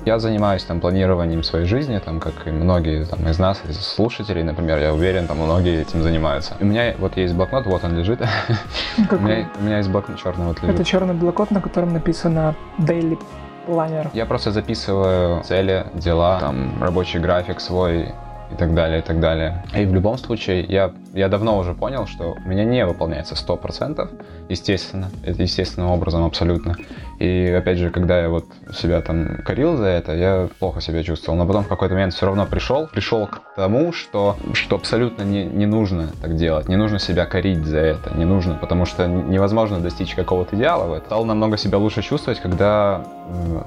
Я 0.08 0.20
занимаюсь 0.20 0.64
там 0.64 0.80
планированием 0.80 1.44
своей 1.44 1.66
жизни, 1.66 1.98
там, 2.00 2.22
как 2.22 2.48
и 2.48 2.50
многие 2.50 3.04
там, 3.04 3.28
из 3.28 3.40
нас, 3.40 3.62
из 3.68 3.78
слушателей, 3.78 4.42
например, 4.42 4.80
я 4.80 4.94
уверен, 4.94 5.28
там 5.28 5.38
многие 5.38 5.82
этим 5.82 6.02
занимаются. 6.02 6.56
У 6.62 6.66
меня 6.66 6.96
вот 6.98 7.18
есть 7.18 7.34
блокнот, 7.34 7.66
вот 7.66 7.84
он 7.84 7.98
лежит. 7.98 8.22
У 9.12 9.16
меня, 9.16 9.50
у 9.60 9.64
меня 9.64 9.80
есть 9.80 9.90
блокнот 9.90 10.18
черный, 10.18 10.46
вот 10.46 10.62
лежит. 10.62 10.76
Это 10.76 10.86
черный 10.86 11.14
блокнот, 11.14 11.52
на 11.52 11.60
котором 11.60 11.92
написано 11.92 12.56
Daily 12.78 13.20
Planner. 13.68 14.10
Я 14.14 14.26
просто 14.26 14.52
записываю 14.54 15.44
цели, 15.44 15.86
дела, 15.94 16.40
там, 16.40 16.82
рабочий 16.82 17.20
график 17.20 17.60
свой, 17.60 18.14
и 18.52 18.56
так 18.56 18.74
далее, 18.74 19.00
и 19.00 19.02
так 19.02 19.20
далее. 19.20 19.64
И 19.76 19.86
в 19.86 19.94
любом 19.94 20.18
случае, 20.18 20.62
я, 20.62 20.92
я 21.14 21.28
давно 21.28 21.58
уже 21.58 21.74
понял, 21.74 22.08
что 22.08 22.38
у 22.44 22.48
меня 22.48 22.64
не 22.64 22.86
выполняется 22.86 23.36
100%, 23.36 24.10
естественно, 24.50 25.10
это 25.24 25.42
естественным 25.44 25.92
образом 25.92 26.26
абсолютно. 26.26 26.76
И 27.20 27.54
опять 27.58 27.78
же, 27.78 27.90
когда 27.90 28.22
я 28.22 28.30
вот 28.30 28.46
себя 28.74 29.02
там 29.02 29.38
корил 29.44 29.76
за 29.76 29.88
это, 29.88 30.16
я 30.16 30.50
плохо 30.60 30.82
себя 30.82 31.04
чувствовал. 31.04 31.38
Но 31.38 31.48
потом 31.48 31.64
в 31.64 31.68
какой-то 31.68 31.94
момент 31.94 32.14
все 32.14 32.26
равно 32.26 32.46
пришел, 32.46 32.88
пришел 32.88 33.28
к 33.28 33.42
тому, 33.56 33.92
что, 33.92 34.38
что 34.54 34.76
абсолютно 34.76 35.24
не, 35.24 35.44
не 35.44 35.66
нужно 35.66 36.10
так 36.22 36.36
делать, 36.36 36.70
не 36.70 36.76
нужно 36.76 37.00
себя 37.00 37.26
корить 37.26 37.66
за 37.66 37.80
это, 37.80 38.16
не 38.16 38.26
нужно, 38.26 38.56
потому 38.56 38.86
что 38.86 39.08
невозможно 39.08 39.80
достичь 39.80 40.16
какого-то 40.16 40.56
идеала 40.56 40.86
в 40.86 40.94
этом. 40.94 41.08
Стал 41.08 41.26
намного 41.26 41.58
себя 41.58 41.78
лучше 41.78 42.02
чувствовать, 42.02 42.40
когда 42.40 43.04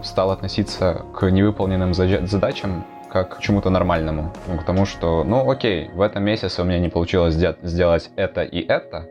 стал 0.02 0.30
относиться 0.30 1.02
к 1.14 1.28
невыполненным 1.28 1.94
задачам 1.94 2.84
как 3.10 3.38
к 3.38 3.40
чему-то 3.40 3.70
нормальному. 3.70 4.32
Ну, 4.46 4.58
к 4.58 4.64
тому, 4.64 4.86
что, 4.86 5.24
ну 5.24 5.50
окей, 5.50 5.88
в 5.92 6.00
этом 6.00 6.24
месяце 6.24 6.62
у 6.62 6.64
меня 6.64 6.78
не 6.78 6.88
получилось 6.88 7.34
сделать 7.34 8.10
это 8.16 8.42
и 8.42 8.60
это, 8.66 9.08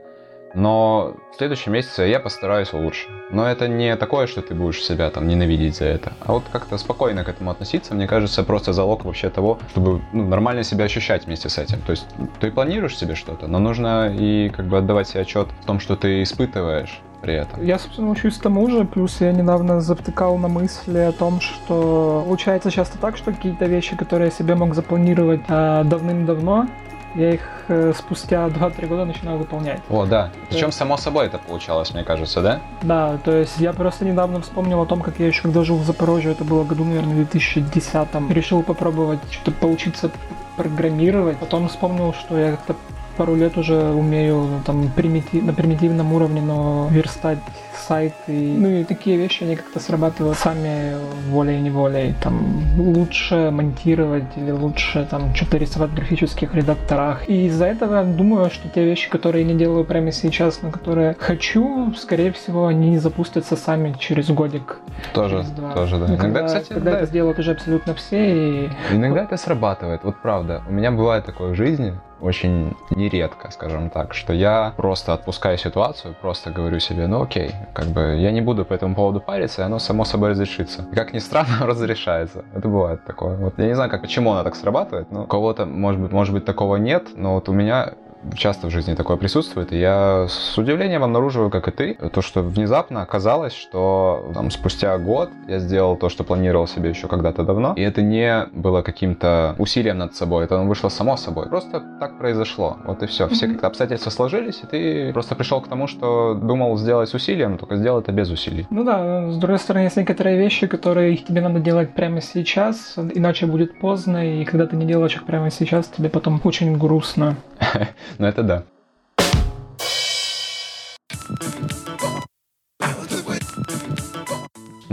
но 0.54 1.16
в 1.34 1.38
следующем 1.38 1.74
месяце 1.74 2.04
я 2.04 2.20
постараюсь 2.20 2.74
лучше. 2.74 3.08
Но 3.32 3.48
это 3.48 3.68
не 3.68 3.96
такое, 3.96 4.28
что 4.28 4.42
ты 4.42 4.54
будешь 4.54 4.84
себя 4.84 5.10
там 5.10 5.28
ненавидеть 5.28 5.78
за 5.78 5.86
это. 5.86 6.14
А 6.22 6.34
вот 6.34 6.44
как-то 6.52 6.78
спокойно 6.78 7.24
к 7.24 7.30
этому 7.30 7.52
относиться, 7.52 7.94
мне 7.94 8.08
кажется, 8.08 8.44
просто 8.44 8.74
залог 8.74 9.06
вообще 9.06 9.30
того, 9.30 9.60
чтобы 9.72 10.02
ну, 10.14 10.28
нормально 10.28 10.64
себя 10.64 10.86
ощущать 10.86 11.26
вместе 11.26 11.50
с 11.50 11.58
этим. 11.58 11.82
То 11.82 11.92
есть 11.92 12.08
ты 12.40 12.52
планируешь 12.52 12.98
себе 12.98 13.16
что-то, 13.16 13.48
но 13.48 13.60
нужно 13.60 14.14
и 14.14 14.50
как 14.50 14.66
бы 14.66 14.78
отдавать 14.78 15.08
себе 15.08 15.22
отчет 15.22 15.48
в 15.62 15.66
том, 15.66 15.80
что 15.80 15.96
ты 15.96 16.24
испытываешь 16.24 17.02
при 17.22 17.34
этом. 17.34 17.64
Я, 17.64 17.78
собственно, 17.80 18.10
учусь 18.10 18.38
тому 18.38 18.70
же, 18.70 18.86
плюс 18.86 19.20
я 19.22 19.32
недавно 19.32 19.82
затыкал 19.82 20.38
на 20.38 20.48
мысли 20.48 21.00
о 21.00 21.12
том, 21.12 21.42
что 21.42 22.24
получается 22.26 22.72
часто 22.72 22.98
так, 22.98 23.18
что 23.18 23.34
какие-то 23.34 23.66
вещи, 23.66 23.96
которые 23.96 24.28
я 24.28 24.32
себе 24.32 24.56
мог 24.56 24.74
запланировать 24.74 25.42
а, 25.50 25.84
давным-давно, 25.84 26.68
я 27.16 27.34
их 27.34 27.42
э, 27.68 27.94
спустя 27.98 28.48
2-3 28.48 28.88
года 28.88 29.06
начинаю 29.06 29.38
выполнять. 29.38 29.82
О, 29.90 30.06
да. 30.06 30.32
Причем 30.50 30.68
есть... 30.68 30.78
само 30.78 30.98
собой 30.98 31.26
это 31.28 31.38
получалось, 31.38 31.94
мне 31.94 32.04
кажется, 32.04 32.42
да? 32.42 32.62
Да, 32.82 33.18
то 33.24 33.32
есть 33.32 33.60
я 33.60 33.74
просто 33.74 34.06
недавно 34.06 34.42
вспомнил 34.42 34.82
о 34.82 34.86
том, 34.86 35.02
как 35.02 35.20
я 35.20 35.28
еще 35.28 35.44
когда 35.44 35.64
жил 35.64 35.78
в 35.78 35.84
Запорожье, 35.86 36.32
это 36.32 36.44
было 36.44 36.64
году, 36.64 36.84
наверное, 36.86 37.14
в 37.14 37.18
2010 37.18 38.08
решил 38.30 38.64
попробовать 38.64 39.20
что-то 39.32 39.52
поучиться 39.52 40.12
программировать. 40.56 41.38
Потом 41.38 41.68
вспомнил, 41.70 42.14
что 42.14 42.38
я 42.38 42.52
как-то 42.52 42.76
пару 43.18 43.36
лет 43.36 43.58
уже 43.58 43.76
умею 43.76 44.62
там 44.66 44.90
примитив, 44.90 45.44
на 45.44 45.54
примитивном 45.54 46.14
уровне, 46.14 46.42
но 46.42 46.88
верстать 46.90 47.40
сайт 47.80 48.14
и 48.28 48.32
ну 48.32 48.70
и 48.70 48.84
такие 48.84 49.18
вещи 49.18 49.44
они 49.44 49.56
как-то 49.56 49.80
срабатывают 49.80 50.38
сами 50.38 50.96
волей-неволей 51.30 52.14
там 52.22 52.62
лучше 52.78 53.50
монтировать 53.52 54.26
или 54.36 54.52
лучше 54.52 55.08
там 55.10 55.34
что-то 55.36 55.58
рисовать 55.58 55.92
в 55.92 55.96
графических 55.96 56.54
редакторах 56.54 57.28
и 57.30 57.48
из-за 57.48 57.66
этого 57.66 58.04
думаю 58.04 58.50
что 58.50 58.70
те 58.70 58.84
вещи 58.84 59.10
которые 59.10 59.46
я 59.46 59.54
не 59.54 59.58
делаю 59.58 59.86
прямо 59.86 60.12
сейчас 60.12 60.62
но 60.62 60.72
которые 60.72 61.16
хочу 61.20 61.94
скорее 61.98 62.32
всего 62.32 62.68
они 62.68 62.92
не 62.92 63.00
запустятся 63.00 63.56
сами 63.56 63.96
через 64.00 64.30
годик 64.30 64.80
тоже 65.14 65.38
через 65.38 65.52
два. 65.52 65.74
тоже 65.74 65.98
да 65.98 66.08
ну, 66.08 66.16
иногда 66.16 66.40
когда, 66.40 66.46
кстати 66.48 66.70
когда 66.70 66.92
да. 66.92 66.98
это 66.98 67.06
сделают 67.06 67.40
уже 67.40 67.52
абсолютно 67.52 67.94
все 67.96 68.66
и 68.66 68.70
иногда 68.92 69.24
это 69.24 69.38
срабатывает 69.38 70.04
вот 70.04 70.16
правда 70.22 70.62
у 70.68 70.72
меня 70.72 70.92
бывает 70.92 71.26
такое 71.26 71.52
в 71.52 71.56
жизни 71.56 71.94
очень 72.22 72.76
нередко, 72.90 73.52
скажем 73.52 73.90
так, 73.90 74.14
что 74.14 74.34
я 74.34 74.74
просто 74.76 75.14
отпускаю 75.14 75.58
ситуацию, 75.58 76.16
просто 76.20 76.52
говорю 76.52 76.80
себе, 76.80 77.08
ну 77.08 77.24
окей, 77.24 77.52
как 77.74 77.88
бы 77.88 78.18
я 78.18 78.32
не 78.32 78.42
буду 78.42 78.66
по 78.66 78.74
этому 78.74 78.96
поводу 78.96 79.20
париться, 79.20 79.62
и 79.62 79.66
оно 79.66 79.80
само 79.80 80.06
собой 80.06 80.30
разрешится. 80.30 80.86
И 80.92 80.96
как 80.96 81.14
ни 81.14 81.20
странно, 81.20 81.58
разрешается. 81.62 82.46
Это 82.54 82.68
бывает 82.68 83.04
такое. 83.06 83.38
Вот 83.38 83.58
я 83.58 83.68
не 83.68 83.76
знаю, 83.76 83.90
как, 83.90 84.02
почему 84.02 84.32
оно 84.32 84.44
так 84.44 84.56
срабатывает, 84.56 85.12
но 85.12 85.24
у 85.24 85.28
кого-то, 85.28 85.66
может 85.66 86.02
быть, 86.02 86.12
может 86.12 86.34
быть, 86.34 86.46
такого 86.46 86.78
нет, 86.78 87.08
но 87.16 87.36
вот 87.36 87.50
у 87.50 87.54
меня 87.54 87.94
часто 88.36 88.68
в 88.68 88.70
жизни 88.70 88.94
такое 88.94 89.18
присутствует, 89.18 89.72
и 89.72 89.80
я 89.80 90.28
с 90.30 90.58
удивлением 90.58 91.04
обнаруживаю, 91.04 91.50
как 91.50 91.68
и 91.68 91.72
ты, 91.72 91.94
то, 91.94 92.22
что 92.22 92.42
внезапно 92.42 93.02
оказалось, 93.02 93.54
что 93.54 94.32
там, 94.34 94.52
спустя 94.52 94.98
год 94.98 95.30
я 95.48 95.60
сделал 95.60 95.96
то, 95.96 96.10
что 96.10 96.24
планировал 96.24 96.68
себе 96.68 96.90
еще 96.90 97.08
когда-то 97.08 97.44
давно, 97.44 97.74
и 97.76 97.82
это 97.82 98.02
не 98.02 98.48
было 98.54 98.82
каким-то 98.82 99.56
усилием 99.58 99.98
над 99.98 100.16
собой, 100.16 100.46
это 100.46 100.58
вышло 100.60 100.90
само 100.90 101.18
собой. 101.18 101.48
Просто 101.48 101.84
так 102.00 102.18
произошло, 102.18 102.78
вот 102.86 103.04
и 103.04 103.08
все. 103.08 103.28
Все 103.30 103.48
как-то 103.48 103.68
обстоятельства 103.68 104.10
сложились, 104.10 104.62
и 104.64 104.68
ты 104.68 105.14
просто 105.14 105.36
пришел 105.36 105.62
к 105.62 105.68
тому, 105.68 105.88
что 105.88 106.34
думал 106.34 106.78
сделать 106.78 107.10
с 107.10 107.14
усилием, 107.14 107.58
только 107.58 107.76
сделал 107.76 108.00
это 108.00 108.12
без 108.12 108.30
усилий. 108.30 108.68
Ну 108.70 108.84
да, 108.84 109.30
с 109.32 109.38
другой 109.38 109.60
стороны, 109.60 109.84
есть 109.84 109.98
некоторые 109.98 110.38
вещи, 110.38 110.68
которые 110.68 111.18
тебе 111.18 111.42
надо 111.42 111.60
делать 111.60 111.94
прямо 111.94 112.22
сейчас, 112.22 112.96
иначе 112.98 113.46
будет 113.46 113.80
поздно, 113.80 114.42
и 114.42 114.46
когда 114.46 114.66
ты 114.68 114.76
не 114.76 114.86
делаешь 114.86 115.16
их 115.16 115.26
прямо 115.26 115.50
сейчас, 115.50 115.88
тебе 115.88 116.10
потом 116.10 116.42
очень 116.44 116.78
грустно. 116.78 117.36
Ну 118.20 118.28
это 118.28 118.44
да. 118.44 118.64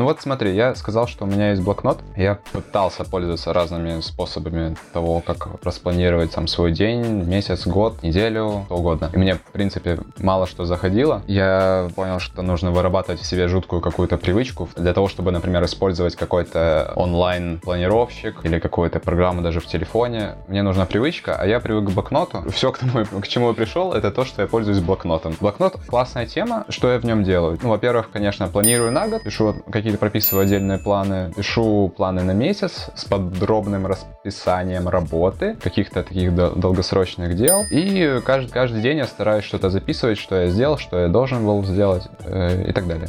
Вот 0.06 0.20
смотри, 0.20 0.54
я 0.54 0.74
сказал, 0.76 1.08
что 1.08 1.24
у 1.24 1.28
меня 1.28 1.50
есть 1.50 1.62
блокнот. 1.62 1.98
Я 2.16 2.38
пытался 2.52 3.04
пользоваться 3.04 3.52
разными 3.52 4.00
способами 4.00 4.76
того, 4.92 5.20
как 5.20 5.48
распланировать 5.64 6.30
там 6.30 6.46
свой 6.46 6.70
день, 6.70 7.24
месяц, 7.24 7.66
год, 7.66 8.02
неделю, 8.04 8.62
что 8.66 8.76
угодно. 8.76 9.10
И 9.12 9.18
мне, 9.18 9.34
в 9.34 9.42
принципе, 9.52 9.98
мало 10.18 10.46
что 10.46 10.64
заходило. 10.64 11.22
Я 11.26 11.88
понял, 11.96 12.20
что 12.20 12.42
нужно 12.42 12.70
вырабатывать 12.70 13.20
в 13.20 13.26
себе 13.26 13.48
жуткую 13.48 13.82
какую-то 13.82 14.16
привычку 14.16 14.68
для 14.76 14.92
того, 14.92 15.08
чтобы, 15.08 15.32
например, 15.32 15.64
использовать 15.64 16.14
какой-то 16.14 16.92
онлайн-планировщик 16.94 18.44
или 18.44 18.60
какую-то 18.60 19.00
программу 19.00 19.42
даже 19.42 19.58
в 19.58 19.66
телефоне. 19.66 20.36
Мне 20.46 20.62
нужна 20.62 20.86
привычка, 20.86 21.34
а 21.36 21.46
я 21.46 21.58
привык 21.58 21.90
к 21.90 21.92
блокноту. 21.92 22.48
Все, 22.52 22.70
к, 22.70 22.78
тому, 22.78 23.04
к 23.04 23.26
чему 23.26 23.48
я 23.48 23.54
пришел, 23.54 23.92
это 23.92 24.12
то, 24.12 24.24
что 24.24 24.42
я 24.42 24.46
пользуюсь 24.46 24.78
блокнотом. 24.78 25.36
Блокнот— 25.40 25.74
классная 25.88 26.26
тема. 26.26 26.64
Что 26.68 26.92
я 26.92 27.00
в 27.00 27.04
нем 27.04 27.24
делаю? 27.24 27.58
Ну, 27.60 27.70
во-первых, 27.70 28.10
конечно, 28.12 28.46
планирую 28.46 28.92
на 28.92 29.08
год, 29.08 29.24
пишу 29.24 29.56
какие 29.70 29.95
какие-то 29.96 29.98
прописываю 29.98 30.44
отдельные 30.44 30.78
планы, 30.78 31.32
пишу 31.36 31.92
планы 31.96 32.22
на 32.22 32.32
месяц 32.32 32.88
с 32.94 33.04
подробным 33.04 33.86
расписанием 33.86 34.88
работы, 34.88 35.56
каких-то 35.62 36.02
таких 36.02 36.34
долгосрочных 36.34 37.36
дел. 37.36 37.62
И 37.70 38.20
каждый, 38.24 38.50
каждый 38.50 38.82
день 38.82 38.98
я 38.98 39.06
стараюсь 39.06 39.44
что-то 39.44 39.70
записывать, 39.70 40.18
что 40.18 40.36
я 40.36 40.48
сделал, 40.48 40.78
что 40.78 40.98
я 40.98 41.08
должен 41.08 41.44
был 41.44 41.64
сделать 41.64 42.08
э, 42.24 42.68
и 42.68 42.72
так 42.72 42.86
далее. 42.86 43.08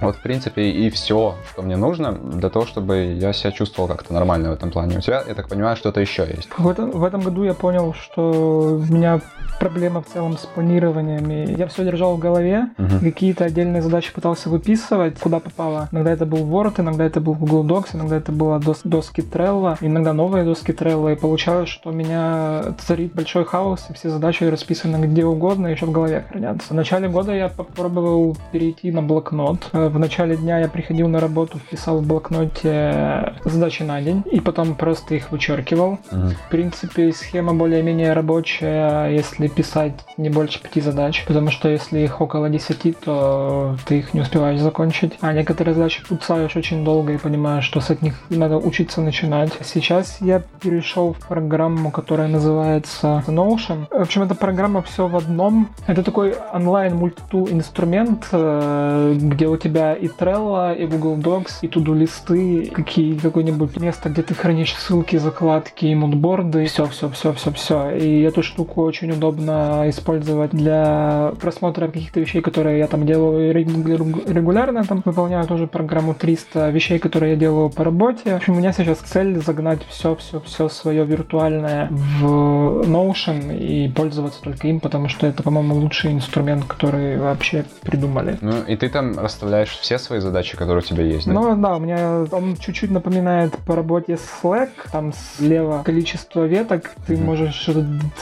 Вот, 0.00 0.16
в 0.16 0.20
принципе, 0.20 0.70
и 0.70 0.90
все, 0.90 1.34
что 1.50 1.62
мне 1.62 1.76
нужно 1.76 2.12
для 2.12 2.50
того, 2.50 2.66
чтобы 2.66 3.16
я 3.18 3.32
себя 3.32 3.52
чувствовал 3.52 3.88
как-то 3.88 4.12
нормально 4.12 4.50
в 4.50 4.52
этом 4.52 4.70
плане. 4.70 4.98
У 4.98 5.00
тебя, 5.00 5.22
я 5.26 5.34
так 5.34 5.48
понимаю, 5.48 5.76
что-то 5.76 6.00
еще 6.00 6.26
есть. 6.28 6.48
В 6.56 6.68
этом, 6.68 6.90
в 6.90 7.04
этом 7.04 7.20
году 7.20 7.44
я 7.44 7.54
понял, 7.54 7.94
что 7.94 8.80
у 8.88 8.92
меня 8.92 9.20
проблема 9.58 10.02
в 10.02 10.06
целом 10.06 10.36
с 10.36 10.46
планированиями. 10.46 11.54
Я 11.56 11.66
все 11.66 11.84
держал 11.84 12.16
в 12.16 12.18
голове, 12.18 12.68
угу. 12.78 13.00
какие-то 13.00 13.44
отдельные 13.44 13.82
задачи 13.82 14.12
пытался 14.12 14.48
выписывать, 14.48 15.18
куда 15.18 15.40
попало. 15.40 15.88
Иногда 15.92 16.12
это 16.12 16.26
был 16.26 16.38
Word, 16.38 16.80
иногда 16.80 17.04
это 17.04 17.20
был 17.20 17.34
Google 17.34 17.64
Docs, 17.64 17.94
иногда 17.94 18.16
это 18.16 18.32
было 18.32 18.58
дос 18.58 18.80
доски 18.84 19.20
Trello, 19.20 19.76
иногда 19.80 20.12
новые 20.12 20.44
доски 20.44 20.72
Trello. 20.72 21.12
И 21.12 21.16
получалось, 21.16 21.68
что 21.68 21.90
у 21.90 21.92
меня 21.92 22.74
царит 22.78 23.14
большой 23.14 23.44
хаос, 23.44 23.86
и 23.90 23.94
все 23.94 24.10
задачи 24.10 24.44
расписаны 24.44 25.04
где 25.06 25.24
угодно, 25.24 25.68
еще 25.68 25.86
в 25.86 25.92
голове 25.92 26.24
хранятся. 26.28 26.68
В 26.72 26.76
начале 26.76 27.08
года 27.08 27.32
я 27.34 27.48
попробовал 27.48 28.36
перейти 28.52 28.90
на 28.90 29.02
блокнот. 29.02 29.70
В 29.88 29.98
начале 29.98 30.36
дня 30.36 30.60
я 30.60 30.68
приходил 30.68 31.08
на 31.08 31.20
работу, 31.20 31.58
вписал 31.58 31.98
в 31.98 32.06
блокноте 32.06 33.34
задачи 33.44 33.82
на 33.82 34.00
день, 34.00 34.22
и 34.30 34.40
потом 34.40 34.74
просто 34.74 35.14
их 35.14 35.30
вычеркивал. 35.30 35.98
Угу. 36.10 36.28
В 36.46 36.48
принципе, 36.50 37.12
схема 37.12 37.54
более-менее 37.54 38.12
рабочая, 38.12 39.08
если 39.08 39.48
писать 39.48 39.94
не 40.16 40.30
больше 40.30 40.62
пяти 40.62 40.80
задач, 40.80 41.24
потому 41.26 41.50
что 41.50 41.68
если 41.68 42.00
их 42.00 42.20
около 42.20 42.48
десяти, 42.48 42.92
то 42.92 43.76
ты 43.86 43.98
их 43.98 44.14
не 44.14 44.20
успеваешь 44.20 44.60
закончить. 44.60 45.14
А 45.20 45.32
некоторые 45.32 45.74
задачи 45.74 46.02
пуцаешь 46.06 46.56
очень 46.56 46.84
долго 46.84 47.12
и 47.12 47.18
понимаешь, 47.18 47.64
что 47.64 47.80
с 47.80 47.90
них 48.00 48.14
надо 48.30 48.58
учиться 48.58 49.00
начинать. 49.00 49.52
Сейчас 49.62 50.18
я 50.20 50.42
перешел 50.60 51.12
в 51.12 51.26
программу, 51.26 51.90
которая 51.90 52.28
называется 52.28 53.22
Notion. 53.26 53.86
В 53.90 54.02
общем, 54.02 54.22
эта 54.22 54.34
программа 54.34 54.82
все 54.82 55.08
в 55.08 55.16
одном. 55.16 55.68
Это 55.86 56.02
такой 56.02 56.34
онлайн 56.52 56.96
мультитул 56.96 57.48
инструмент, 57.50 58.28
э, 58.32 59.14
где 59.16 59.46
у 59.48 59.56
тебя 59.56 59.73
и 59.74 60.06
Trello, 60.06 60.76
и 60.76 60.86
Google 60.86 61.16
Docs, 61.16 61.58
и 61.62 61.68
туду-листы, 61.68 62.70
какие, 62.72 63.18
какое-нибудь 63.18 63.78
место, 63.78 64.08
где 64.08 64.22
ты 64.22 64.34
хранишь 64.34 64.74
ссылки, 64.74 65.16
закладки, 65.16 65.86
и 65.86 65.94
мудборды, 65.94 66.66
все, 66.66 66.86
все, 66.86 67.08
все, 67.10 67.32
все, 67.32 67.52
все. 67.52 67.90
И 67.90 68.22
эту 68.22 68.42
штуку 68.42 68.82
очень 68.82 69.10
удобно 69.12 69.84
использовать 69.88 70.50
для 70.50 71.32
просмотра 71.40 71.88
каких-то 71.88 72.20
вещей, 72.20 72.40
которые 72.40 72.78
я 72.78 72.86
там 72.86 73.06
делаю 73.06 73.52
регулярно. 73.52 74.84
Там 74.84 75.02
выполняю 75.04 75.46
тоже 75.46 75.66
программу 75.66 76.14
300 76.14 76.70
вещей, 76.70 76.98
которые 76.98 77.32
я 77.32 77.36
делаю 77.38 77.70
по 77.70 77.84
работе. 77.84 78.32
В 78.32 78.36
общем, 78.36 78.54
у 78.54 78.56
меня 78.56 78.72
сейчас 78.72 78.98
цель 78.98 79.38
загнать 79.42 79.80
все-все-все 79.88 80.68
свое 80.68 81.04
виртуальное 81.04 81.88
в 81.90 82.82
Notion 82.86 83.56
и 83.56 83.88
пользоваться 83.88 84.42
только 84.42 84.68
им, 84.68 84.80
потому 84.80 85.08
что 85.08 85.26
это, 85.26 85.42
по-моему, 85.42 85.74
лучший 85.74 86.12
инструмент, 86.12 86.64
который 86.64 87.18
вообще 87.18 87.64
придумали. 87.82 88.38
Ну, 88.40 88.62
и 88.66 88.76
ты 88.76 88.88
там 88.88 89.18
расставляешь 89.18 89.63
все 89.70 89.98
свои 89.98 90.20
задачи, 90.20 90.56
которые 90.56 90.82
у 90.82 90.86
тебя 90.86 91.04
есть, 91.04 91.26
да? 91.26 91.32
Ну, 91.32 91.56
да, 91.56 91.76
у 91.76 91.80
меня 91.80 92.26
он 92.30 92.56
чуть-чуть 92.56 92.90
напоминает 92.90 93.56
по 93.66 93.74
работе 93.74 94.18
Slack, 94.42 94.70
там 94.90 95.12
слева 95.12 95.82
количество 95.84 96.44
веток, 96.44 96.92
ты 97.06 97.14
mm-hmm. 97.14 97.24
можешь 97.24 97.68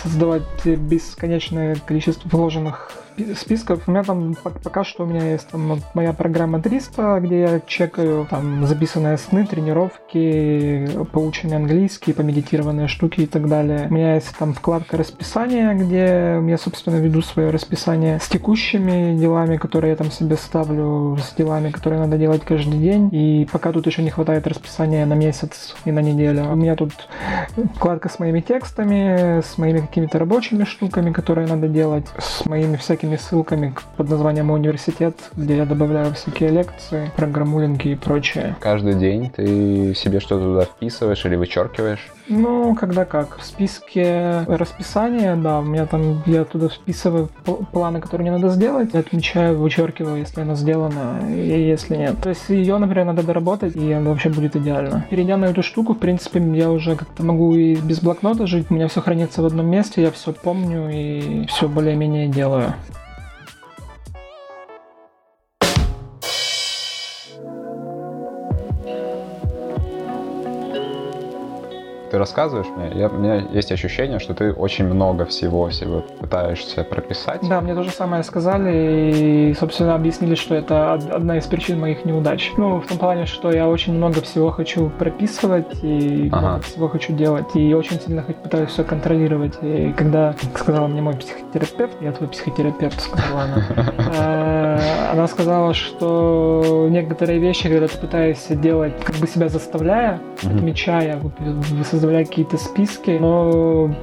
создавать 0.02 0.42
бесконечное 0.64 1.76
количество 1.76 2.28
вложенных 2.28 2.90
списков. 3.36 3.82
У 3.86 3.90
меня 3.90 4.02
там 4.04 4.34
пока 4.62 4.84
что 4.84 5.04
у 5.04 5.06
меня 5.06 5.32
есть 5.32 5.48
там 5.48 5.80
моя 5.94 6.12
программа 6.12 6.60
300, 6.60 7.20
где 7.20 7.40
я 7.40 7.60
чекаю 7.66 8.26
там 8.28 8.66
записанные 8.66 9.18
сны, 9.18 9.46
тренировки, 9.46 10.88
поученный 11.12 11.56
английский, 11.56 12.12
помедитированные 12.12 12.88
штуки 12.88 13.22
и 13.22 13.26
так 13.26 13.48
далее. 13.48 13.86
У 13.90 13.94
меня 13.94 14.14
есть 14.14 14.36
там 14.38 14.54
вкладка 14.54 14.96
расписания, 14.96 15.74
где 15.74 16.40
я, 16.46 16.58
собственно, 16.58 16.96
веду 16.96 17.22
свое 17.22 17.50
расписание 17.50 18.18
с 18.20 18.28
текущими 18.28 19.16
делами, 19.18 19.56
которые 19.56 19.90
я 19.90 19.96
там 19.96 20.10
себе 20.10 20.36
ставлю, 20.36 21.16
с 21.18 21.34
делами, 21.34 21.70
которые 21.70 22.00
надо 22.00 22.16
делать 22.16 22.42
каждый 22.44 22.78
день. 22.78 23.08
И 23.12 23.48
пока 23.50 23.72
тут 23.72 23.86
еще 23.86 24.02
не 24.02 24.10
хватает 24.10 24.46
расписания 24.46 25.04
на 25.06 25.14
месяц 25.14 25.74
и 25.84 25.92
на 25.92 26.00
неделю. 26.00 26.44
У 26.50 26.54
меня 26.54 26.76
тут 26.76 26.92
вкладка 27.74 28.08
с 28.08 28.18
моими 28.18 28.40
текстами, 28.40 29.40
с 29.40 29.58
моими 29.58 29.80
какими-то 29.80 30.18
рабочими 30.18 30.64
штуками, 30.64 31.12
которые 31.12 31.46
надо 31.46 31.68
делать, 31.68 32.06
с 32.18 32.44
моими 32.46 32.76
всякими 32.76 33.01
всякими 33.02 33.16
ссылками 33.16 33.74
под 33.96 34.10
названием 34.10 34.50
«Университет», 34.52 35.16
где 35.34 35.56
я 35.56 35.66
добавляю 35.66 36.14
всякие 36.14 36.50
лекции, 36.50 37.10
программулинги 37.16 37.88
и 37.88 37.94
прочее. 37.96 38.54
Каждый 38.60 38.94
день 38.94 39.28
ты 39.30 39.92
себе 39.96 40.20
что-то 40.20 40.44
туда 40.44 40.64
вписываешь 40.66 41.24
или 41.24 41.34
вычеркиваешь? 41.34 42.12
Ну, 42.28 42.74
когда 42.74 43.04
как. 43.04 43.38
В 43.38 43.44
списке 43.44 44.44
расписания, 44.46 45.36
да, 45.36 45.60
у 45.60 45.62
меня 45.62 45.86
там, 45.86 46.22
я 46.26 46.44
туда 46.44 46.68
вписываю 46.68 47.28
планы, 47.72 48.00
которые 48.00 48.30
мне 48.30 48.38
надо 48.38 48.52
сделать, 48.52 48.94
отмечаю, 48.94 49.58
вычеркиваю, 49.58 50.18
если 50.18 50.40
она 50.40 50.54
сделана, 50.54 51.20
и 51.28 51.68
если 51.68 51.96
нет. 51.96 52.16
То 52.22 52.30
есть 52.30 52.48
ее, 52.48 52.78
например, 52.78 53.06
надо 53.06 53.22
доработать, 53.22 53.76
и 53.76 53.92
она 53.92 54.10
вообще 54.10 54.28
будет 54.28 54.56
идеально. 54.56 55.06
Перейдя 55.10 55.36
на 55.36 55.46
эту 55.46 55.62
штуку, 55.62 55.94
в 55.94 55.98
принципе, 55.98 56.40
я 56.56 56.70
уже 56.70 56.96
как-то 56.96 57.24
могу 57.24 57.54
и 57.54 57.76
без 57.76 58.00
блокнота 58.00 58.46
жить, 58.46 58.66
у 58.70 58.74
меня 58.74 58.88
все 58.88 59.00
хранится 59.00 59.42
в 59.42 59.46
одном 59.46 59.66
месте, 59.66 60.02
я 60.02 60.10
все 60.10 60.32
помню 60.32 60.90
и 60.90 61.46
все 61.46 61.68
более-менее 61.68 62.28
делаю. 62.28 62.74
Ты 72.12 72.18
рассказываешь 72.18 72.66
мне, 72.76 72.90
я, 73.00 73.08
у 73.08 73.16
меня 73.16 73.36
есть 73.52 73.72
ощущение, 73.72 74.18
что 74.18 74.34
ты 74.34 74.52
очень 74.52 74.84
много 74.84 75.24
всего 75.24 75.70
себе 75.70 76.00
пытаешься 76.20 76.84
прописать. 76.84 77.40
Да, 77.48 77.62
мне 77.62 77.74
то 77.74 77.82
же 77.82 77.90
самое 77.90 78.22
сказали 78.22 79.50
и, 79.50 79.54
собственно, 79.54 79.94
объяснили, 79.94 80.34
что 80.34 80.54
это 80.54 80.92
одна 80.92 81.38
из 81.38 81.46
причин 81.46 81.80
моих 81.80 82.04
неудач. 82.04 82.52
Ну, 82.58 82.80
в 82.80 82.86
том 82.86 82.98
плане, 82.98 83.24
что 83.24 83.50
я 83.50 83.66
очень 83.66 83.94
много 83.94 84.20
всего 84.20 84.50
хочу 84.50 84.90
прописывать 84.90 85.82
и 85.82 86.28
ага. 86.30 86.48
много 86.48 86.62
всего 86.64 86.88
хочу 86.88 87.14
делать, 87.14 87.56
и 87.56 87.72
очень 87.72 87.98
сильно 87.98 88.22
пытаюсь 88.22 88.68
все 88.68 88.84
контролировать. 88.84 89.54
И 89.62 89.94
когда 89.96 90.34
сказала 90.54 90.88
мне 90.88 91.00
мой 91.00 91.14
психотерапевт, 91.14 91.96
я 92.02 92.12
твой 92.12 92.28
психотерапевт, 92.28 93.00
сказала 93.00 93.44
она, 93.44 93.66
э, 94.18 95.12
она 95.12 95.26
сказала, 95.28 95.72
что 95.72 96.88
некоторые 96.90 97.38
вещи, 97.38 97.70
когда 97.70 97.88
ты 97.88 97.96
пытаешься 97.96 98.54
делать, 98.54 98.92
как 99.02 99.16
бы 99.16 99.26
себя 99.26 99.48
заставляя, 99.48 100.20
отмечая, 100.42 101.18
создавая 102.02 102.24
какие-то 102.24 102.56
списки, 102.56 103.10
но 103.20 103.94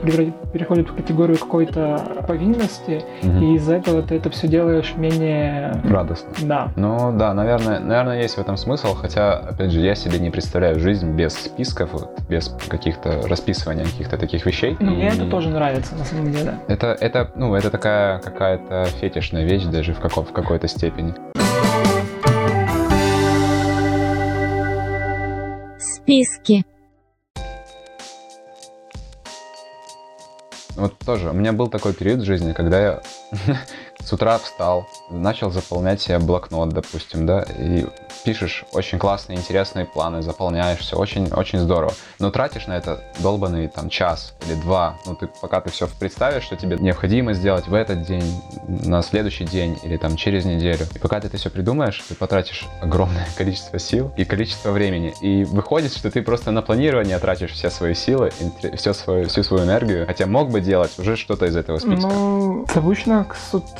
переходит 0.53 0.89
в 0.89 0.95
категорию 0.95 1.37
какой-то 1.37 2.23
повинности, 2.25 3.03
угу. 3.21 3.39
и 3.39 3.55
из-за 3.55 3.75
этого 3.75 4.01
ты 4.01 4.15
это 4.15 4.29
все 4.29 4.47
делаешь 4.47 4.93
менее... 4.95 5.81
Радостно. 5.83 6.29
Да. 6.43 6.71
Ну 6.77 7.11
да, 7.17 7.33
наверное, 7.33 7.79
наверное, 7.79 8.21
есть 8.21 8.35
в 8.35 8.39
этом 8.39 8.55
смысл, 8.55 8.95
хотя, 8.95 9.33
опять 9.33 9.71
же, 9.71 9.81
я 9.81 9.95
себе 9.95 10.17
не 10.19 10.29
представляю 10.29 10.79
жизнь 10.79 11.11
без 11.11 11.33
списков, 11.33 11.89
без 12.29 12.55
каких-то 12.69 13.27
расписывания 13.27 13.83
каких-то 13.83 14.17
таких 14.17 14.45
вещей. 14.45 14.77
Ну, 14.79 14.93
и... 14.93 14.95
мне 14.95 15.09
это 15.09 15.29
тоже 15.29 15.49
нравится, 15.49 15.95
на 15.95 16.05
самом 16.05 16.31
деле. 16.31 16.53
Это, 16.69 16.95
это, 17.01 17.31
ну, 17.35 17.53
это 17.53 17.69
такая 17.69 18.19
какая-то 18.19 18.85
фетишная 19.01 19.43
вещь 19.43 19.65
даже 19.65 19.93
в, 19.93 19.99
каком, 19.99 20.23
в 20.23 20.31
какой-то 20.31 20.69
степени. 20.69 21.13
Списки. 25.79 26.63
Вот 30.79 30.97
тоже, 30.99 31.29
у 31.29 31.33
меня 31.33 31.51
был 31.51 31.67
такой 31.67 31.93
период 31.93 32.21
в 32.21 32.25
жизни, 32.25 32.53
когда 32.53 32.79
я 32.81 33.01
с 34.03 34.13
утра 34.13 34.37
встал, 34.37 34.87
начал 35.09 35.51
заполнять 35.51 36.01
себе 36.01 36.19
блокнот, 36.19 36.69
допустим, 36.69 37.25
да, 37.25 37.41
и 37.41 37.85
пишешь 38.23 38.65
очень 38.73 38.97
классные, 38.97 39.37
интересные 39.37 39.85
планы, 39.85 40.21
заполняешь 40.21 40.79
все, 40.79 40.97
очень-очень 40.97 41.59
здорово. 41.59 41.93
Но 42.19 42.31
тратишь 42.31 42.67
на 42.67 42.77
это 42.77 43.03
долбанный 43.19 43.67
там 43.67 43.89
час 43.89 44.33
или 44.45 44.55
два, 44.55 44.95
ну 45.05 45.15
ты 45.15 45.27
пока 45.41 45.61
ты 45.61 45.69
все 45.69 45.87
представишь, 45.99 46.43
что 46.43 46.55
тебе 46.55 46.77
необходимо 46.79 47.33
сделать 47.33 47.67
в 47.67 47.73
этот 47.73 48.03
день, 48.03 48.41
на 48.67 49.01
следующий 49.03 49.45
день 49.45 49.77
или 49.83 49.97
там 49.97 50.15
через 50.15 50.45
неделю. 50.45 50.85
И 50.95 50.99
пока 50.99 51.19
ты 51.19 51.27
это 51.27 51.37
все 51.37 51.49
придумаешь, 51.49 52.03
ты 52.07 52.15
потратишь 52.15 52.67
огромное 52.81 53.27
количество 53.37 53.79
сил 53.79 54.11
и 54.17 54.25
количество 54.25 54.71
времени. 54.71 55.13
И 55.21 55.43
выходит, 55.43 55.93
что 55.93 56.09
ты 56.09 56.21
просто 56.21 56.51
на 56.51 56.61
планирование 56.61 57.17
тратишь 57.19 57.51
все 57.51 57.69
свои 57.69 57.93
силы, 57.93 58.31
все 58.75 58.93
свою, 58.93 59.27
всю 59.27 59.43
свою 59.43 59.63
энергию, 59.65 60.05
хотя 60.05 60.25
мог 60.25 60.49
бы 60.49 60.61
делать 60.61 60.97
уже 60.97 61.15
что-то 61.15 61.45
из 61.45 61.55
этого 61.55 61.79
списка. 61.79 62.07
Ну, 62.07 62.65
обычно 62.73 63.25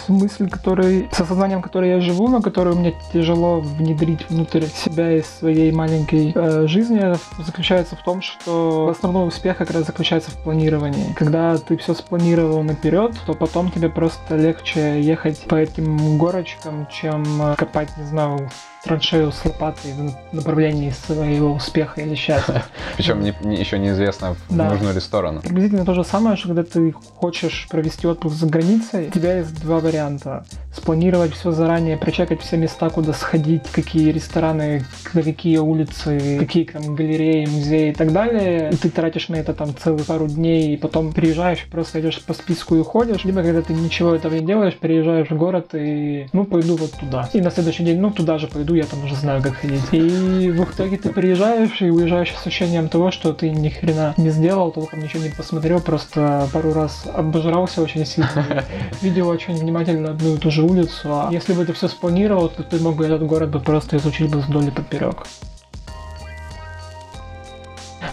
мысль, 0.10 0.50
который, 0.50 1.10
с 1.12 1.20
осознанием, 1.20 1.62
которой 1.62 1.90
я 1.90 2.02
живу, 2.02 2.28
но 2.28 2.42
которую 2.42 2.76
мне 2.76 2.94
тяжело 3.14 3.60
внедрить 3.62 4.30
внутрь 4.30 4.66
себя 4.66 5.12
и 5.12 5.22
своей 5.22 5.72
маленькой 5.72 6.32
э, 6.34 6.68
жизни, 6.68 7.02
заключается 7.44 7.96
в 7.96 8.04
том, 8.04 8.22
что 8.22 8.90
основной 8.90 9.28
успех 9.28 9.58
как 9.58 9.72
раз 9.72 9.86
заключается 9.86 10.32
в 10.32 10.38
планировании. 10.38 11.14
Когда 11.16 11.58
ты 11.58 11.78
все 11.78 11.94
спланировал 11.94 12.64
наперед, 12.64 13.16
то 13.26 13.34
потом 13.34 13.72
тебе 13.72 13.90
просто 13.90 14.36
легче 14.36 15.02
ехать 15.02 15.42
по 15.48 15.56
этим 15.56 16.18
горочкам, 16.18 16.88
чем 16.92 17.26
копать, 17.58 17.90
не 17.98 18.06
знаю, 18.06 18.50
траншею 18.84 19.32
с 19.32 19.44
лопатой 19.46 19.92
в 19.94 20.36
направлении 20.36 20.92
своего 20.92 21.54
успеха 21.54 22.02
или 22.02 22.16
счастья. 22.16 22.64
Причем 22.98 23.22
не, 23.22 23.34
не, 23.44 23.58
еще 23.58 23.78
неизвестно, 23.78 24.36
в 24.48 24.56
Да. 24.56 24.70
нужную 24.70 24.94
ли 24.94 25.00
сторону. 25.02 25.42
Приблизительно 25.42 25.86
то 25.86 25.94
же 25.94 26.04
самое, 26.04 26.38
что 26.38 26.48
когда 26.48 26.64
ты 26.64 26.92
хочешь 26.92 27.68
провести 27.70 28.08
отпуск 28.08 28.36
за 28.36 28.48
границей, 28.48 29.08
у 29.08 29.12
тебя 29.12 29.38
есть 29.40 29.60
два 29.62 29.80
варианта. 29.80 30.46
Спланировать 30.74 31.34
все 31.34 31.52
заранее, 31.52 31.98
прочекать 31.98 32.42
все 32.42 32.58
места, 32.58 32.90
куда 32.90 33.14
сходить, 33.14 33.64
какие 33.72 34.12
рестораны, 34.12 34.84
на 35.14 35.24
какие 35.24 35.58
улицы, 35.58 36.38
какие 36.40 36.66
там 36.66 36.96
галереи, 36.96 37.46
музеи 37.46 37.90
и 37.90 37.94
так 37.94 38.14
далее. 38.14 38.70
И 38.72 38.76
ты 38.76 38.90
тратишь 38.90 39.30
на 39.30 39.36
это 39.38 39.54
там 39.54 39.76
целых 39.76 40.06
пару 40.06 40.28
дней, 40.28 40.74
и 40.74 40.78
потом 40.78 41.12
приезжаешь, 41.12 41.66
просто 41.72 42.00
идешь 42.02 42.22
по 42.22 42.34
списку 42.34 42.76
и 42.76 42.80
уходишь. 42.80 43.26
Либо 43.26 43.42
когда 43.42 43.62
ты 43.62 43.74
ничего 43.74 44.14
этого 44.14 44.34
не 44.36 44.46
делаешь, 44.46 44.76
приезжаешь 44.76 45.30
в 45.30 45.38
город 45.38 45.70
и, 45.74 46.28
ну, 46.34 46.46
пойду 46.46 46.78
вот 46.78 46.92
туда. 46.92 47.30
И 47.34 47.42
на 47.42 47.52
следующий 47.52 47.84
день, 47.84 48.00
ну, 48.00 48.12
туда 48.12 48.38
же 48.38 48.48
пойду, 48.48 48.76
я 48.76 48.84
там 48.86 49.04
уже 49.04 49.16
знаю, 49.16 49.42
как 49.42 49.56
ходить. 49.56 49.82
И 49.92 50.52
в 50.52 50.64
итоге 50.72 50.98
ты 50.98 51.10
приезжаешь 51.10 51.82
и 51.82 51.90
уезжаешь 51.90 52.34
с 52.36 52.46
ощущением 52.46 52.90
того, 52.90 53.12
что 53.12 53.34
ты 53.34 53.50
ни 53.50 53.70
хрена 53.70 54.14
не 54.18 54.30
сделал, 54.30 54.72
толком 54.72 55.02
ничего 55.02 55.24
не 55.24 55.30
посмотрел, 55.30 55.80
просто 55.80 56.48
пару 56.54 56.74
раз 56.74 57.06
обожрался 57.14 57.82
очень 57.82 58.06
сильно, 58.06 58.64
видел 59.02 59.28
очень 59.30 59.56
внимательно 59.56 60.12
одну 60.12 60.36
и 60.36 60.38
ту 60.38 60.52
же 60.52 60.59
улицу. 60.64 61.10
А 61.12 61.30
если 61.32 61.54
бы 61.54 61.66
ты 61.66 61.74
все 61.74 61.88
спланировал, 61.88 62.50
то 62.50 62.64
ты 62.64 62.80
мог 62.80 62.96
бы 62.96 63.06
этот 63.06 63.26
город 63.26 63.50
бы 63.50 63.60
просто 63.60 63.98
изучить 63.98 64.32
бы 64.32 64.40
вдоль 64.40 64.68
и 64.68 64.72
поперек. 64.72 65.26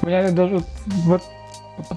У 0.02 0.06
меня 0.06 0.30
даже 0.30 0.62
вот 1.04 1.22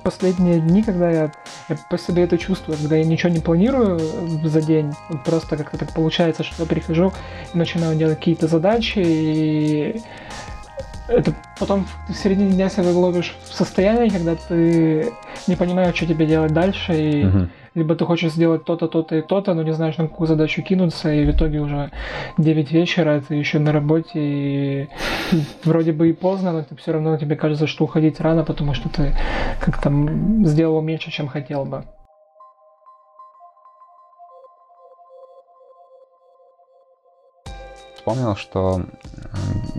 последние 0.03 0.59
дни, 0.59 0.83
когда 0.83 1.09
я, 1.09 1.31
я 1.69 1.77
по 1.89 1.97
себе 1.97 2.23
это 2.23 2.37
чувствую, 2.37 2.77
когда 2.77 2.97
я 2.97 3.05
ничего 3.05 3.31
не 3.31 3.39
планирую 3.39 3.99
за 4.43 4.61
день, 4.61 4.93
просто 5.25 5.57
как-то 5.57 5.77
так 5.77 5.93
получается, 5.93 6.43
что 6.43 6.63
я 6.63 6.67
прихожу 6.67 7.13
и 7.53 7.57
начинаю 7.57 7.95
делать 7.95 8.17
какие-то 8.17 8.47
задачи, 8.47 8.99
и 8.99 10.01
это 11.07 11.33
потом 11.59 11.87
в 12.07 12.13
середине 12.13 12.51
дня 12.51 12.69
себя 12.69 12.91
ловишь 12.91 13.35
в 13.49 13.53
состоянии, 13.53 14.09
когда 14.09 14.35
ты 14.35 15.11
не 15.47 15.55
понимаешь, 15.55 15.95
что 15.95 16.05
тебе 16.05 16.25
делать 16.25 16.53
дальше, 16.53 16.93
и 16.93 17.23
Мгм. 17.23 17.49
Либо 17.79 17.95
ты 17.95 18.05
хочешь 18.05 18.33
сделать 18.33 18.65
то-то, 18.65 18.87
то-то 18.87 19.15
и 19.15 19.21
то-то, 19.21 19.53
но 19.53 19.63
не 19.63 19.73
знаешь, 19.73 19.97
на 19.97 20.07
какую 20.07 20.27
задачу 20.27 20.61
кинуться, 20.61 21.11
и 21.11 21.25
в 21.25 21.31
итоге 21.31 21.59
уже 21.59 21.91
9 22.37 22.71
вечера, 22.71 23.21
ты 23.27 23.35
еще 23.35 23.59
на 23.59 23.71
работе, 23.71 24.19
и 24.19 24.89
вроде 25.63 25.91
бы 25.91 26.09
и 26.09 26.13
поздно, 26.13 26.51
но 26.51 26.65
все 26.77 26.91
равно 26.91 27.17
тебе 27.17 27.35
кажется, 27.35 27.67
что 27.67 27.85
уходить 27.85 28.19
рано, 28.19 28.43
потому 28.43 28.73
что 28.73 28.89
ты 28.89 29.15
как-то 29.59 29.91
сделал 30.43 30.81
меньше, 30.81 31.09
чем 31.09 31.27
хотел 31.27 31.65
бы. 31.65 31.83
Вспомнил, 37.95 38.35
что 38.35 38.81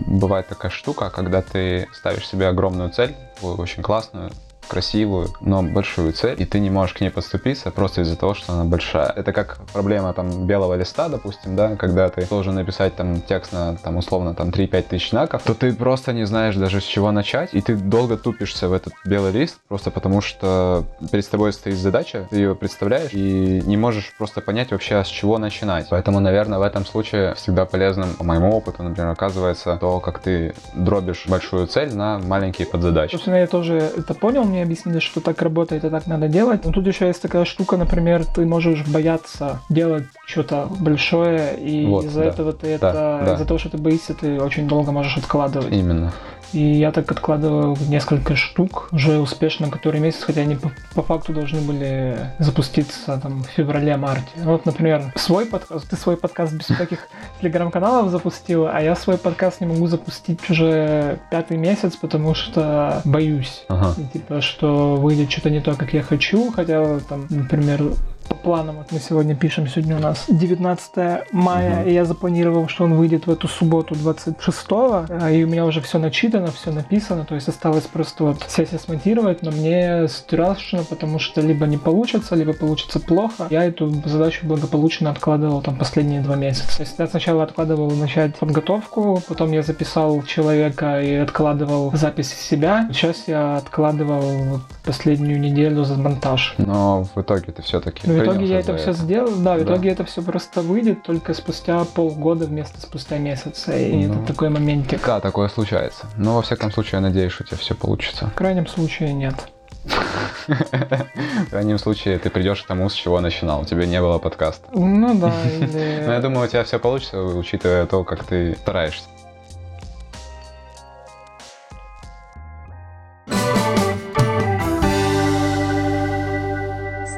бывает 0.07 0.47
такая 0.47 0.71
штука, 0.71 1.09
когда 1.09 1.41
ты 1.41 1.87
ставишь 1.93 2.27
себе 2.27 2.47
огромную 2.47 2.89
цель, 2.89 3.15
очень 3.41 3.83
классную, 3.83 4.31
красивую, 4.67 5.29
но 5.41 5.61
большую 5.61 6.13
цель, 6.13 6.41
и 6.41 6.45
ты 6.45 6.59
не 6.59 6.69
можешь 6.69 6.95
к 6.95 7.01
ней 7.01 7.09
подступиться 7.09 7.71
просто 7.71 8.01
из-за 8.01 8.15
того, 8.15 8.33
что 8.33 8.53
она 8.53 8.63
большая. 8.63 9.11
Это 9.15 9.33
как 9.33 9.59
проблема 9.73 10.13
там 10.13 10.47
белого 10.47 10.75
листа, 10.75 11.09
допустим, 11.09 11.55
да, 11.55 11.75
когда 11.75 12.09
ты 12.09 12.25
должен 12.25 12.55
написать 12.55 12.95
там 12.95 13.21
текст 13.21 13.53
на 13.53 13.75
там 13.77 13.97
условно 13.97 14.33
там 14.33 14.49
3-5 14.49 14.81
тысяч 14.83 15.09
знаков, 15.09 15.43
то 15.43 15.53
ты 15.53 15.73
просто 15.73 16.13
не 16.13 16.25
знаешь 16.25 16.55
даже 16.55 16.81
с 16.81 16.83
чего 16.83 17.11
начать, 17.11 17.53
и 17.53 17.61
ты 17.61 17.75
долго 17.75 18.17
тупишься 18.17 18.67
в 18.67 18.73
этот 18.73 18.93
белый 19.05 19.31
лист, 19.31 19.57
просто 19.67 19.91
потому 19.91 20.21
что 20.21 20.85
перед 21.11 21.29
тобой 21.29 21.53
стоит 21.53 21.77
задача, 21.77 22.27
ты 22.29 22.37
ее 22.37 22.55
представляешь 22.55 23.11
и 23.13 23.61
не 23.65 23.77
можешь 23.77 24.13
просто 24.17 24.41
понять 24.41 24.71
вообще, 24.71 25.03
с 25.03 25.07
чего 25.07 25.37
начинать. 25.37 25.87
Поэтому, 25.89 26.19
наверное, 26.19 26.59
в 26.59 26.63
этом 26.63 26.85
случае 26.85 27.35
всегда 27.35 27.65
полезным, 27.65 28.13
по 28.13 28.23
моему 28.23 28.55
опыту, 28.55 28.83
например, 28.83 29.09
оказывается 29.09 29.77
то, 29.79 29.99
как 29.99 30.19
ты 30.19 30.53
дробишь 30.73 31.25
большую 31.27 31.67
цель 31.67 31.93
на 31.93 32.19
маленькие 32.19 32.67
подзадачи. 32.67 33.11
Собственно, 33.11 33.35
я 33.35 33.47
тоже 33.47 33.75
это 33.75 34.13
понял, 34.13 34.43
мне 34.51 34.63
объяснили, 34.63 34.99
что 34.99 35.21
так 35.21 35.41
работает 35.41 35.83
и 35.83 35.89
так 35.89 36.07
надо 36.07 36.27
делать. 36.27 36.65
Но 36.65 36.71
тут 36.71 36.85
еще 36.87 37.07
есть 37.07 37.21
такая 37.21 37.45
штука, 37.45 37.77
например, 37.77 38.25
ты 38.25 38.45
можешь 38.45 38.85
бояться 38.85 39.59
делать 39.69 40.05
что-то 40.25 40.67
большое, 40.79 41.57
и 41.57 41.85
Вот, 41.87 42.05
из-за 42.05 42.21
да. 42.21 42.25
этого 42.27 42.53
ты 42.53 42.77
Да, 42.79 42.89
это, 42.89 43.21
да. 43.25 43.33
из-за 43.35 43.45
того, 43.45 43.57
что 43.57 43.69
ты 43.69 43.77
боишься, 43.77 44.13
ты 44.13 44.39
очень 44.39 44.67
долго 44.67 44.91
можешь 44.91 45.17
откладывать. 45.17 45.71
Именно. 45.73 46.13
И 46.53 46.59
я 46.59 46.91
так 46.91 47.11
откладывал 47.11 47.77
несколько 47.87 48.35
штук 48.35 48.89
уже 48.91 49.19
успешно 49.19 49.69
который 49.69 49.99
месяц, 50.01 50.23
хотя 50.23 50.41
они 50.41 50.55
по, 50.55 50.71
по 50.93 51.01
факту 51.01 51.33
должны 51.33 51.61
были 51.61 52.17
запуститься 52.39 53.17
там 53.17 53.43
в 53.43 53.47
феврале-марте. 53.47 54.29
Вот, 54.37 54.65
например, 54.65 55.13
свой 55.15 55.45
подкаст, 55.45 55.89
ты 55.89 55.95
свой 55.95 56.17
подкаст 56.17 56.53
без 56.53 56.65
всяких 56.65 57.07
телеграм-каналов 57.41 58.11
запустил, 58.11 58.67
а 58.67 58.81
я 58.81 58.95
свой 58.95 59.17
подкаст 59.17 59.61
не 59.61 59.67
могу 59.67 59.87
запустить 59.87 60.49
уже 60.49 61.19
пятый 61.29 61.57
месяц, 61.57 61.95
потому 61.95 62.33
что 62.35 63.01
боюсь. 63.05 63.65
Ага. 63.69 63.95
Типа, 64.11 64.41
что 64.41 64.95
выйдет 64.95 65.31
что-то 65.31 65.49
не 65.49 65.61
то, 65.61 65.75
как 65.75 65.93
я 65.93 66.03
хочу, 66.03 66.51
хотя 66.51 66.99
там, 66.99 67.27
например, 67.29 67.93
по 68.31 68.37
планам, 68.37 68.77
вот 68.77 68.91
мы 68.93 68.99
сегодня 68.99 69.35
пишем, 69.35 69.67
сегодня 69.67 69.97
у 69.97 69.99
нас 69.99 70.23
19 70.29 71.25
мая, 71.33 71.81
Мгм. 71.81 71.89
и 71.89 71.93
я 71.93 72.05
запланировал, 72.05 72.69
что 72.69 72.85
он 72.85 72.93
выйдет 72.93 73.27
в 73.27 73.31
эту 73.31 73.49
субботу 73.49 73.93
26 73.93 75.05
и 75.33 75.43
у 75.43 75.47
меня 75.47 75.65
уже 75.65 75.81
все 75.81 75.99
начитано, 75.99 76.47
все 76.47 76.71
написано, 76.71 77.25
то 77.25 77.35
есть 77.35 77.49
осталось 77.49 77.83
просто 77.87 78.23
вот 78.23 78.37
сесть 78.47 78.71
и 78.73 78.77
смонтировать, 78.77 79.41
но 79.43 79.51
мне 79.51 80.07
страшно, 80.07 80.83
потому 80.89 81.19
что 81.19 81.41
либо 81.41 81.65
не 81.67 81.77
получится, 81.77 82.35
либо 82.35 82.53
получится 82.53 83.01
плохо. 83.01 83.47
Я 83.49 83.65
эту 83.65 83.89
задачу 84.05 84.45
благополучно 84.47 85.09
откладывал 85.09 85.61
там 85.61 85.75
последние 85.75 86.21
два 86.21 86.35
месяца. 86.37 86.77
То 86.77 86.83
есть 86.83 86.95
я 86.99 87.07
сначала 87.07 87.43
откладывал 87.43 87.91
начать 87.91 88.35
подготовку, 88.37 89.21
потом 89.27 89.51
я 89.51 89.61
записал 89.61 90.23
человека 90.23 91.01
и 91.01 91.15
откладывал 91.15 91.91
запись 91.93 92.33
себя. 92.33 92.87
Сейчас 92.93 93.27
я 93.27 93.57
откладывал 93.57 94.61
последнюю 94.85 95.39
неделю 95.39 95.83
за 95.83 95.95
монтаж. 95.95 96.55
Но 96.57 97.05
в 97.13 97.21
итоге 97.21 97.51
ты 97.51 97.61
все-таки 97.61 98.07
в 98.07 98.20
итоге 98.23 98.45
я 98.45 98.59
это 98.59 98.77
все 98.77 98.93
сделал, 98.93 99.31
да, 99.37 99.55
в 99.55 99.63
итоге 99.63 99.89
это 99.89 100.03
все 100.05 100.21
просто 100.21 100.61
выйдет 100.61 101.03
только 101.03 101.33
спустя 101.33 101.83
полгода 101.85 102.45
вместо 102.45 102.79
спустя 102.81 103.17
месяца. 103.17 103.75
И 103.77 104.05
Ну. 104.07 104.13
это 104.13 104.27
такой 104.33 104.49
моментик. 104.49 105.05
Да, 105.05 105.19
такое 105.19 105.49
случается. 105.49 106.05
Но 106.17 106.35
во 106.35 106.41
всяком 106.41 106.71
случае, 106.71 106.93
я 106.93 107.01
надеюсь, 107.01 107.31
что 107.31 107.43
у 107.43 107.47
тебя 107.47 107.57
все 107.57 107.75
получится. 107.75 108.27
В 108.27 108.33
крайнем 108.35 108.67
случае 108.67 109.13
нет. 109.13 109.35
В 110.47 111.49
крайнем 111.49 111.79
случае, 111.79 112.19
ты 112.19 112.29
придешь 112.29 112.61
к 112.61 112.67
тому, 112.67 112.87
с 112.89 112.93
чего 112.93 113.19
начинал. 113.19 113.61
У 113.61 113.65
тебя 113.65 113.85
не 113.85 113.99
было 113.99 114.19
подкаста. 114.19 114.67
Ну 114.73 115.19
да, 115.19 115.33
Но 115.59 115.77
я 115.77 116.15
или... 116.17 116.21
думаю, 116.21 116.45
у 116.45 116.49
тебя 116.49 116.63
все 116.63 116.77
получится, 116.79 117.21
учитывая 117.21 117.85
то, 117.85 118.03
как 118.03 118.23
ты 118.23 118.55
стараешься. 118.55 119.05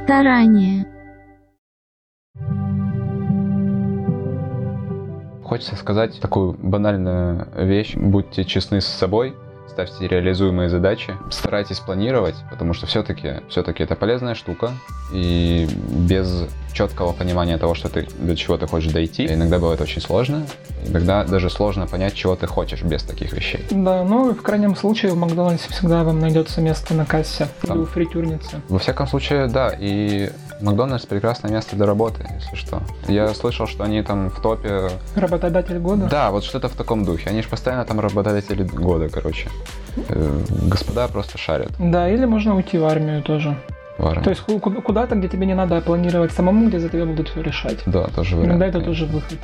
Старание. 0.04 0.86
Хочется 5.54 5.76
сказать 5.76 6.20
такую 6.20 6.54
банальную 6.54 7.48
вещь. 7.56 7.94
Будьте 7.96 8.44
честны 8.44 8.82
с 8.82 8.88
собой, 8.88 9.36
ставьте 9.70 10.08
реализуемые 10.08 10.68
задачи, 10.68 11.14
старайтесь 11.30 11.78
планировать, 11.78 12.34
потому 12.50 12.74
что 12.74 12.88
все-таки 12.88 13.42
все-таки 13.50 13.84
это 13.84 13.96
полезная 13.96 14.34
штука. 14.34 14.72
И 15.14 15.68
без 15.90 16.48
четкого 16.74 17.14
понимания 17.14 17.60
того, 17.60 17.76
что 17.76 17.88
ты 17.88 18.08
до 18.18 18.36
чего 18.36 18.58
ты 18.58 18.66
хочешь 18.66 18.92
дойти, 18.92 19.28
иногда 19.28 19.60
бывает 19.60 19.80
очень 19.80 20.02
сложно. 20.02 20.48
Иногда 20.88 21.24
даже 21.24 21.52
сложно 21.52 21.86
понять, 21.86 22.16
чего 22.16 22.36
ты 22.36 22.48
хочешь 22.48 22.82
без 22.82 23.04
таких 23.04 23.32
вещей. 23.32 23.64
Да, 23.70 24.04
ну 24.04 24.32
и 24.32 24.34
в 24.34 24.42
крайнем 24.42 24.76
случае 24.76 25.12
в 25.12 25.18
Макдональдсе 25.18 25.70
всегда 25.70 26.04
вам 26.04 26.20
найдется 26.20 26.62
место 26.62 26.96
на 26.96 27.06
кассе 27.06 27.48
или 27.62 27.68
Там. 27.70 27.82
у 27.82 27.86
фритюрницы. 27.86 28.60
Во 28.70 28.80
всяком 28.80 29.06
случае, 29.06 29.46
да, 29.46 29.72
и 29.80 30.32
Макдональдс 30.64 31.06
прекрасное 31.06 31.52
место 31.52 31.76
для 31.76 31.86
работы, 31.86 32.26
если 32.40 32.56
что. 32.56 32.82
Я 33.10 33.34
слышал, 33.34 33.68
что 33.68 33.84
они 33.84 34.02
там 34.02 34.30
в 34.30 34.42
топе 34.42 34.90
Работодатель 35.16 35.78
года. 35.80 36.08
Да, 36.10 36.32
вот 36.32 36.46
что-то 36.46 36.70
в 36.70 36.72
таком 36.76 37.04
духе. 37.04 37.30
Они 37.30 37.42
же 37.42 37.50
постоянно 37.50 37.84
там 37.84 38.00
работодатели 38.00 38.64
года, 38.64 39.10
короче. 39.10 39.50
Э, 40.10 40.40
Господа 40.72 41.08
просто 41.10 41.38
шарят 41.38 41.72
Да, 41.80 42.10
или 42.10 42.26
можно 42.26 42.56
уйти 42.56 42.78
в 42.78 42.86
армию 42.86 43.22
тоже. 43.22 43.58
в 43.98 44.06
армии. 44.06 44.24
То 44.24 44.30
есть 44.30 44.42
ку- 44.42 44.60
ку- 44.60 44.82
куда-то, 44.82 45.16
где 45.16 45.28
тебе 45.28 45.46
не 45.46 45.54
надо 45.54 45.82
планировать 45.82 46.32
самому, 46.32 46.70
где 46.70 46.80
за 46.80 46.88
тебя 46.90 47.06
будут 47.06 47.28
все 47.30 47.42
решать. 47.42 47.80
Да, 47.86 48.08
тоже 48.08 48.36
вариант. 48.38 48.50
Иногда 48.52 48.68
это 48.68 48.82
тоже 48.82 49.06
выход. 49.06 49.38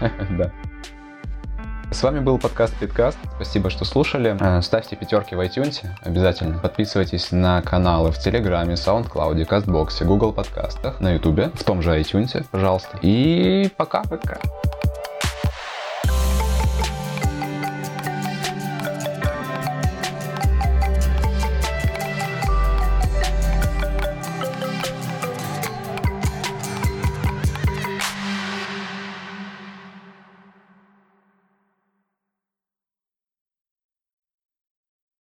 Да. 0.38 0.50
С 1.90 2.02
вами 2.02 2.20
был 2.20 2.38
подкаст 2.38 2.74
Питкаст. 2.76 3.18
Спасибо, 3.36 3.70
что 3.70 3.84
слушали. 3.86 4.36
Э, 4.38 4.60
Ставьте 4.60 4.94
пятерки 4.94 5.34
в 5.34 5.40
iTunes 5.40 5.86
обязательно. 6.02 6.58
Подписывайтесь 6.58 7.32
на 7.32 7.62
каналы 7.62 8.12
в 8.12 8.18
Телеграме, 8.18 8.74
SoundCloud, 8.74 9.42
Кастбоксе, 9.46 10.04
Google 10.04 10.32
подкастах, 10.32 11.00
на 11.00 11.12
Ютубе, 11.14 11.50
в 11.54 11.64
том 11.64 11.80
же 11.80 11.98
iTunes, 11.98 12.44
пожалуйста. 12.50 12.98
И 13.00 13.70
пока. 13.76 14.02
Пока. 14.02 14.38